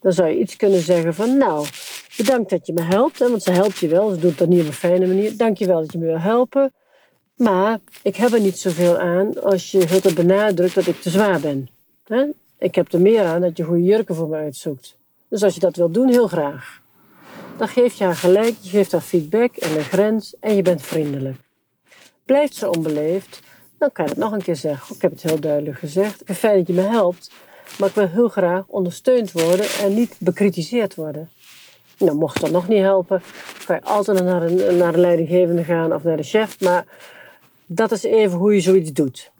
Dan 0.00 0.12
zou 0.12 0.28
je 0.28 0.38
iets 0.38 0.56
kunnen 0.56 0.80
zeggen 0.80 1.14
van, 1.14 1.38
nou, 1.38 1.66
bedankt 2.16 2.50
dat 2.50 2.66
je 2.66 2.72
me 2.72 2.82
helpt, 2.82 3.18
hè, 3.18 3.30
want 3.30 3.42
ze 3.42 3.50
helpt 3.50 3.78
je 3.78 3.88
wel, 3.88 4.10
ze 4.10 4.18
doet 4.18 4.38
dat 4.38 4.48
niet 4.48 4.60
op 4.60 4.66
een 4.66 4.72
fijne 4.72 5.06
manier. 5.06 5.36
Dank 5.36 5.58
je 5.58 5.66
wel 5.66 5.80
dat 5.80 5.92
je 5.92 5.98
me 5.98 6.06
wil 6.06 6.20
helpen, 6.20 6.72
maar 7.36 7.78
ik 8.02 8.16
heb 8.16 8.32
er 8.32 8.40
niet 8.40 8.58
zoveel 8.58 8.98
aan 8.98 9.42
als 9.42 9.70
je 9.70 9.86
het 9.86 10.14
benadrukt 10.14 10.74
dat 10.74 10.86
ik 10.86 11.00
te 11.00 11.10
zwaar 11.10 11.40
ben. 11.40 11.68
Hè? 12.04 12.24
Ik 12.64 12.74
heb 12.74 12.92
er 12.92 13.00
meer 13.00 13.24
aan 13.24 13.40
dat 13.40 13.56
je 13.56 13.64
goede 13.64 13.82
jurken 13.82 14.14
voor 14.14 14.28
me 14.28 14.36
uitzoekt. 14.36 14.96
Dus 15.28 15.42
als 15.42 15.54
je 15.54 15.60
dat 15.60 15.76
wilt 15.76 15.94
doen, 15.94 16.08
heel 16.08 16.28
graag. 16.28 16.82
Dan 17.56 17.68
geef 17.68 17.94
je 17.94 18.04
haar 18.04 18.16
gelijk, 18.16 18.54
je 18.60 18.68
geeft 18.68 18.92
haar 18.92 19.00
feedback 19.00 19.56
en 19.56 19.76
een 19.76 19.84
grens 19.84 20.34
en 20.40 20.56
je 20.56 20.62
bent 20.62 20.82
vriendelijk. 20.82 21.36
Blijft 22.24 22.54
ze 22.54 22.70
onbeleefd, 22.70 23.40
dan 23.78 23.92
kan 23.92 24.04
je 24.04 24.10
het 24.10 24.20
nog 24.20 24.32
een 24.32 24.42
keer 24.42 24.56
zeggen. 24.56 24.94
Ik 24.94 25.02
heb 25.02 25.10
het 25.10 25.22
heel 25.22 25.40
duidelijk 25.40 25.78
gezegd. 25.78 26.20
Ik 26.20 26.26
vind 26.26 26.38
fijn 26.38 26.58
dat 26.58 26.66
je 26.66 26.72
me 26.72 26.80
helpt, 26.80 27.30
maar 27.78 27.88
ik 27.88 27.94
wil 27.94 28.08
heel 28.08 28.28
graag 28.28 28.64
ondersteund 28.66 29.32
worden 29.32 29.66
en 29.80 29.94
niet 29.94 30.16
bekritiseerd 30.18 30.94
worden. 30.94 31.30
Nou, 31.98 32.16
mocht 32.16 32.40
dat 32.40 32.50
nog 32.50 32.68
niet 32.68 32.82
helpen, 32.82 33.22
kan 33.66 33.76
je 33.76 33.82
altijd 33.82 34.24
naar 34.24 34.42
een, 34.42 34.76
naar 34.76 34.94
een 34.94 35.00
leidinggevende 35.00 35.64
gaan 35.64 35.94
of 35.94 36.02
naar 36.02 36.16
de 36.16 36.22
chef. 36.22 36.60
Maar 36.60 36.84
dat 37.66 37.92
is 37.92 38.02
even 38.02 38.38
hoe 38.38 38.54
je 38.54 38.60
zoiets 38.60 38.92
doet. 38.92 39.32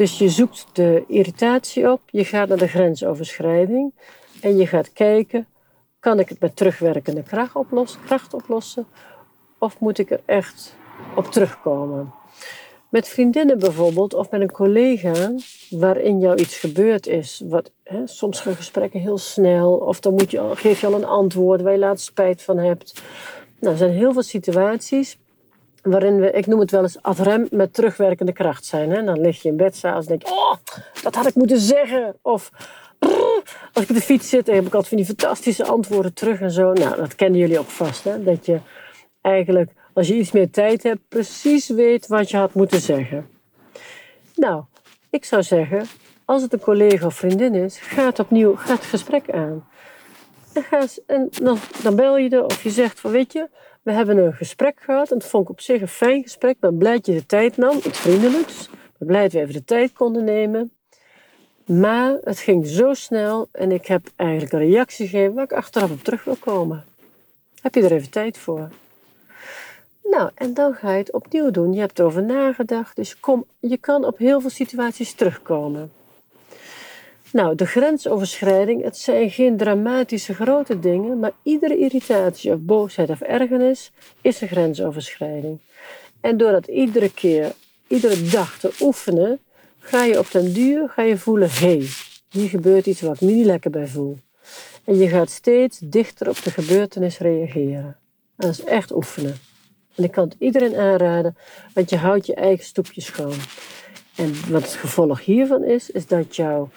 Dus 0.00 0.18
je 0.18 0.28
zoekt 0.28 0.66
de 0.72 1.04
irritatie 1.06 1.90
op, 1.90 2.00
je 2.06 2.24
gaat 2.24 2.48
naar 2.48 2.58
de 2.58 2.68
grensoverschrijding 2.68 3.92
en 4.40 4.56
je 4.56 4.66
gaat 4.66 4.92
kijken, 4.92 5.46
kan 5.98 6.18
ik 6.18 6.28
het 6.28 6.40
met 6.40 6.56
terugwerkende 6.56 7.22
kracht 7.22 7.56
oplossen, 7.56 8.00
kracht 8.04 8.34
oplossen 8.34 8.86
of 9.58 9.78
moet 9.78 9.98
ik 9.98 10.10
er 10.10 10.20
echt 10.24 10.76
op 11.16 11.24
terugkomen? 11.24 12.12
Met 12.88 13.08
vriendinnen 13.08 13.58
bijvoorbeeld, 13.58 14.14
of 14.14 14.30
met 14.30 14.40
een 14.40 14.50
collega 14.50 15.32
waarin 15.70 16.18
jou 16.18 16.36
iets 16.36 16.58
gebeurd 16.58 17.06
is. 17.06 17.42
Wat, 17.44 17.70
hè, 17.84 18.06
soms 18.06 18.40
gaan 18.40 18.56
gesprekken 18.56 19.00
heel 19.00 19.18
snel, 19.18 19.72
of 19.72 20.00
dan 20.00 20.12
moet 20.12 20.30
je, 20.30 20.50
geef 20.54 20.80
je 20.80 20.86
al 20.86 20.94
een 20.94 21.04
antwoord 21.04 21.62
waar 21.62 21.72
je 21.72 21.78
later 21.78 22.04
spijt 22.04 22.42
van 22.42 22.58
hebt. 22.58 23.02
Nou, 23.58 23.72
er 23.72 23.78
zijn 23.78 23.92
heel 23.92 24.12
veel 24.12 24.22
situaties 24.22 25.18
waarin 25.82 26.20
we, 26.20 26.30
ik 26.30 26.46
noem 26.46 26.60
het 26.60 26.70
wel 26.70 26.82
eens 26.82 27.02
ad 27.02 27.18
rem 27.18 27.46
met 27.50 27.74
terugwerkende 27.74 28.32
kracht 28.32 28.64
zijn. 28.64 28.90
Hè? 28.90 29.04
Dan 29.04 29.20
lig 29.20 29.42
je 29.42 29.48
in 29.48 29.56
bed 29.56 29.76
s'avonds 29.76 30.06
en 30.06 30.18
denk 30.18 30.28
je, 30.28 30.34
oh, 30.34 30.54
dat 31.02 31.14
had 31.14 31.26
ik 31.26 31.34
moeten 31.34 31.60
zeggen. 31.60 32.16
Of 32.22 32.50
als 33.72 33.82
ik 33.84 33.88
op 33.88 33.96
de 33.96 34.02
fiets 34.02 34.28
zit, 34.28 34.46
heb 34.46 34.66
ik 34.66 34.74
altijd 34.74 34.88
van 34.88 34.96
die 34.96 35.06
fantastische 35.06 35.64
antwoorden 35.64 36.14
terug 36.14 36.40
en 36.40 36.50
zo. 36.50 36.72
Nou, 36.72 36.96
dat 36.96 37.14
kennen 37.14 37.40
jullie 37.40 37.58
ook 37.58 37.68
vast. 37.68 38.04
Hè? 38.04 38.22
Dat 38.22 38.46
je 38.46 38.58
eigenlijk, 39.20 39.70
als 39.94 40.08
je 40.08 40.14
iets 40.14 40.32
meer 40.32 40.50
tijd 40.50 40.82
hebt, 40.82 41.00
precies 41.08 41.68
weet 41.68 42.06
wat 42.06 42.30
je 42.30 42.36
had 42.36 42.54
moeten 42.54 42.80
zeggen. 42.80 43.28
Nou, 44.34 44.62
ik 45.10 45.24
zou 45.24 45.42
zeggen, 45.42 45.86
als 46.24 46.42
het 46.42 46.52
een 46.52 46.60
collega 46.60 47.06
of 47.06 47.14
vriendin 47.14 47.54
is, 47.54 47.78
ga 47.78 48.04
het 48.04 48.18
opnieuw, 48.18 48.56
ga 48.56 48.74
het 48.74 48.84
gesprek 48.84 49.30
aan. 49.30 49.68
En, 51.06 51.30
dan 51.82 51.96
bel 51.96 52.18
je 52.18 52.30
er 52.30 52.44
of 52.44 52.62
je 52.62 52.70
zegt 52.70 53.00
van, 53.00 53.10
weet 53.10 53.32
je, 53.32 53.48
we 53.82 53.92
hebben 53.92 54.16
een 54.16 54.32
gesprek 54.32 54.80
gehad 54.80 55.10
en 55.10 55.18
dat 55.18 55.28
vond 55.28 55.44
ik 55.44 55.50
op 55.50 55.60
zich 55.60 55.80
een 55.80 55.88
fijn 55.88 56.22
gesprek. 56.22 56.54
Ik 56.54 56.60
ben 56.60 56.78
blij 56.78 56.92
dat 56.92 57.06
je 57.06 57.12
de 57.12 57.26
tijd 57.26 57.56
nam, 57.56 57.76
iets 57.76 57.98
vriendelijks. 57.98 58.62
Ik 58.64 58.98
ben 58.98 59.08
blij 59.08 59.22
dat 59.22 59.32
we 59.32 59.40
even 59.40 59.52
de 59.52 59.64
tijd 59.64 59.92
konden 59.92 60.24
nemen. 60.24 60.72
Maar 61.64 62.18
het 62.24 62.38
ging 62.38 62.66
zo 62.66 62.94
snel 62.94 63.48
en 63.52 63.72
ik 63.72 63.86
heb 63.86 64.02
eigenlijk 64.16 64.52
een 64.52 64.58
reactie 64.58 65.08
gegeven 65.08 65.34
waar 65.34 65.44
ik 65.44 65.52
achteraf 65.52 65.90
op 65.90 66.02
terug 66.02 66.24
wil 66.24 66.36
komen. 66.36 66.84
Heb 67.62 67.74
je 67.74 67.82
er 67.82 67.92
even 67.92 68.10
tijd 68.10 68.38
voor? 68.38 68.68
Nou, 70.02 70.30
en 70.34 70.54
dan 70.54 70.74
ga 70.74 70.92
je 70.92 70.98
het 70.98 71.12
opnieuw 71.12 71.50
doen. 71.50 71.72
Je 71.72 71.80
hebt 71.80 71.98
erover 71.98 72.22
nagedacht, 72.22 72.96
dus 72.96 73.20
kom, 73.20 73.44
je 73.58 73.76
kan 73.76 74.04
op 74.04 74.18
heel 74.18 74.40
veel 74.40 74.50
situaties 74.50 75.14
terugkomen. 75.14 75.92
Nou, 77.32 77.54
de 77.54 77.66
grensoverschrijding, 77.66 78.82
het 78.82 78.96
zijn 78.96 79.30
geen 79.30 79.56
dramatische 79.56 80.34
grote 80.34 80.78
dingen, 80.78 81.18
maar 81.18 81.32
iedere 81.42 81.78
irritatie 81.78 82.52
of 82.52 82.58
boosheid 82.60 83.10
of 83.10 83.20
ergernis 83.20 83.92
is 84.20 84.40
een 84.40 84.48
grensoverschrijding. 84.48 85.58
En 86.20 86.36
door 86.36 86.50
dat 86.50 86.66
iedere 86.66 87.12
keer, 87.12 87.52
iedere 87.86 88.22
dag 88.22 88.58
te 88.58 88.72
oefenen, 88.80 89.38
ga 89.78 90.04
je 90.04 90.18
op 90.18 90.30
den 90.30 90.52
duur 90.52 90.88
ga 90.88 91.02
je 91.02 91.18
voelen, 91.18 91.50
hé, 91.50 91.76
hey, 91.76 91.86
hier 92.30 92.48
gebeurt 92.48 92.86
iets 92.86 93.00
wat 93.00 93.14
ik 93.14 93.20
me 93.20 93.32
niet 93.32 93.46
lekker 93.46 93.70
bij 93.70 93.86
voel. 93.86 94.18
En 94.84 94.96
je 94.96 95.08
gaat 95.08 95.30
steeds 95.30 95.78
dichter 95.78 96.28
op 96.28 96.42
de 96.42 96.50
gebeurtenis 96.50 97.18
reageren. 97.18 97.96
En 98.36 98.46
dat 98.46 98.50
is 98.50 98.64
echt 98.64 98.92
oefenen. 98.92 99.38
En 99.94 100.04
ik 100.04 100.10
kan 100.10 100.24
het 100.24 100.36
iedereen 100.38 100.76
aanraden, 100.76 101.36
want 101.74 101.90
je 101.90 101.96
houdt 101.96 102.26
je 102.26 102.34
eigen 102.34 102.64
stoepje 102.64 103.00
schoon. 103.00 103.38
En 104.16 104.34
wat 104.50 104.62
het 104.62 104.74
gevolg 104.74 105.24
hiervan 105.24 105.64
is, 105.64 105.90
is 105.90 106.06
dat, 106.06 106.36
jou, 106.36 106.68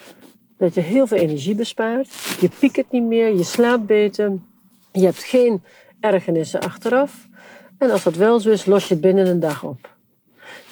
dat 0.56 0.74
je 0.74 0.80
heel 0.80 1.06
veel 1.06 1.18
energie 1.18 1.54
bespaart. 1.54 2.08
Je 2.40 2.50
piekert 2.58 2.90
niet 2.90 3.02
meer, 3.02 3.34
je 3.34 3.42
slaapt 3.42 3.86
beter. 3.86 4.32
Je 4.92 5.04
hebt 5.04 5.22
geen 5.22 5.62
ergernissen 6.00 6.60
achteraf. 6.60 7.28
En 7.78 7.90
als 7.90 8.02
dat 8.02 8.14
wel 8.14 8.40
zo 8.40 8.50
is, 8.50 8.64
los 8.64 8.88
je 8.88 8.94
het 8.94 9.02
binnen 9.02 9.26
een 9.26 9.40
dag 9.40 9.64
op. 9.64 9.92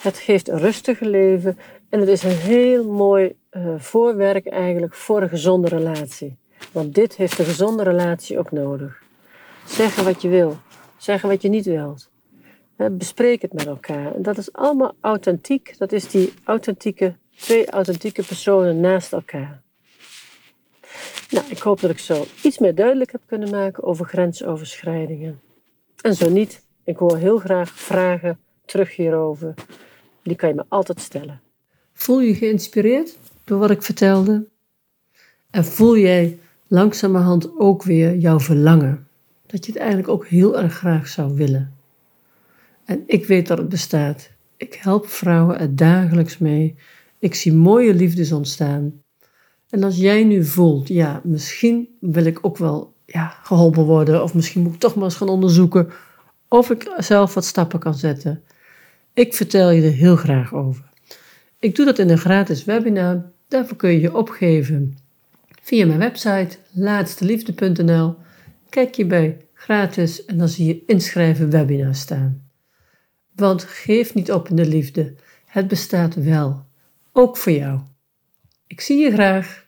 Het 0.01 0.19
geeft 0.19 0.49
een 0.49 0.59
rustiger 0.59 1.07
leven 1.07 1.59
en 1.89 2.01
het 2.01 2.09
is 2.09 2.23
een 2.23 2.31
heel 2.31 2.93
mooi 2.93 3.35
uh, 3.53 3.75
voorwerk 3.79 4.47
eigenlijk 4.47 4.95
voor 4.95 5.23
een 5.23 5.29
gezonde 5.29 5.69
relatie. 5.69 6.37
Want 6.73 6.95
dit 6.95 7.17
heeft 7.17 7.39
een 7.39 7.45
gezonde 7.45 7.83
relatie 7.83 8.39
ook 8.39 8.51
nodig. 8.51 9.03
Zeggen 9.67 10.05
wat 10.05 10.23
je 10.23 10.29
wil, 10.29 10.57
zeggen 10.97 11.29
wat 11.29 11.43
je 11.43 11.49
niet 11.49 11.65
wilt. 11.65 12.11
Bespreek 12.91 13.43
het 13.43 13.53
met 13.53 13.67
elkaar. 13.67 14.15
En 14.15 14.23
dat 14.23 14.39
is 14.39 14.53
allemaal 14.53 14.95
authentiek. 15.01 15.79
Dat 15.79 15.93
is 15.93 16.09
die 16.09 16.33
authentieke, 16.45 17.15
twee 17.37 17.71
authentieke 17.71 18.23
personen 18.23 18.81
naast 18.81 19.13
elkaar. 19.13 19.63
Nou, 21.31 21.45
ik 21.49 21.59
hoop 21.59 21.81
dat 21.81 21.91
ik 21.91 21.99
zo 21.99 22.27
iets 22.43 22.59
meer 22.59 22.75
duidelijk 22.75 23.13
heb 23.13 23.21
kunnen 23.27 23.51
maken 23.51 23.83
over 23.83 24.07
grensoverschrijdingen. 24.07 25.41
En 26.01 26.15
zo 26.15 26.31
niet, 26.31 26.63
ik 26.85 26.97
hoor 26.97 27.17
heel 27.17 27.39
graag 27.39 27.71
vragen 27.71 28.39
terug 28.65 28.97
hierover. 28.97 29.55
Die 30.23 30.37
kan 30.37 30.49
je 30.49 30.55
me 30.55 30.65
altijd 30.69 31.01
stellen. 31.01 31.41
Voel 31.93 32.21
je 32.21 32.35
geïnspireerd 32.35 33.19
door 33.45 33.59
wat 33.59 33.71
ik 33.71 33.83
vertelde? 33.83 34.49
En 35.51 35.65
voel 35.65 35.97
jij 35.97 36.39
langzamerhand 36.69 37.59
ook 37.59 37.83
weer 37.83 38.17
jouw 38.17 38.41
verlangen? 38.41 39.07
Dat 39.47 39.67
je 39.67 39.73
het 39.73 39.81
eigenlijk 39.81 40.09
ook 40.09 40.27
heel 40.27 40.59
erg 40.59 40.75
graag 40.75 41.09
zou 41.09 41.35
willen. 41.35 41.75
En 42.85 43.03
ik 43.07 43.27
weet 43.27 43.47
dat 43.47 43.59
het 43.59 43.69
bestaat. 43.69 44.31
Ik 44.57 44.75
help 44.75 45.07
vrouwen 45.07 45.59
er 45.59 45.77
dagelijks 45.77 46.39
mee. 46.39 46.75
Ik 47.19 47.35
zie 47.35 47.53
mooie 47.53 47.95
liefdes 47.95 48.33
ontstaan. 48.33 49.02
En 49.73 49.83
als 49.83 49.97
jij 49.97 50.25
nu 50.25 50.45
voelt, 50.45 50.89
ja, 50.89 51.21
misschien 51.25 51.89
wil 52.01 52.25
ik 52.25 52.39
ook 52.43 52.57
wel 52.57 52.95
ja, 53.07 53.35
geholpen 53.43 53.85
worden, 53.85 54.23
of 54.23 54.35
misschien 54.35 54.63
moet 54.63 54.75
ik 54.75 54.81
toch 54.81 54.95
maar 54.95 55.05
eens 55.05 55.17
gaan 55.17 55.29
onderzoeken 55.29 55.91
of 56.49 56.71
ik 56.71 56.93
zelf 56.97 57.35
wat 57.35 57.45
stappen 57.45 57.79
kan 57.79 57.95
zetten. 57.95 58.43
Ik 59.15 59.35
vertel 59.35 59.71
je 59.71 59.83
er 59.83 59.93
heel 59.93 60.17
graag 60.17 60.55
over. 60.55 60.85
Ik 61.59 61.75
doe 61.77 61.85
dat 61.85 61.99
in 61.99 62.11
een 62.11 62.19
gratis 62.19 62.65
webinar. 62.65 63.31
Daarvoor 63.49 63.77
kun 63.77 63.91
je 63.91 64.01
je 64.01 64.17
opgeven 64.17 64.99
via 65.63 65.87
mijn 65.87 65.99
website 65.99 66.57
laatsteliefde.nl. 66.73 68.17
Kijk 68.69 68.95
je 68.95 69.07
bij 69.07 69.37
gratis 69.55 70.25
en 70.25 70.39
dan 70.39 70.49
zie 70.49 70.67
je 70.67 70.83
inschrijven 70.87 71.51
webinar 71.51 71.95
staan. 71.95 72.51
Want 73.35 73.65
geef 73.65 74.15
niet 74.15 74.33
op 74.33 74.49
in 74.49 74.57
de 74.57 74.67
liefde. 74.67 75.15
Het 75.47 75.69
bestaat 75.69 76.15
wel. 76.15 76.65
Ook 77.13 77.37
voor 77.37 77.53
jou. 77.53 77.81
Ik 78.67 78.81
zie 78.81 78.99
je 78.99 79.13
graag. 79.13 79.62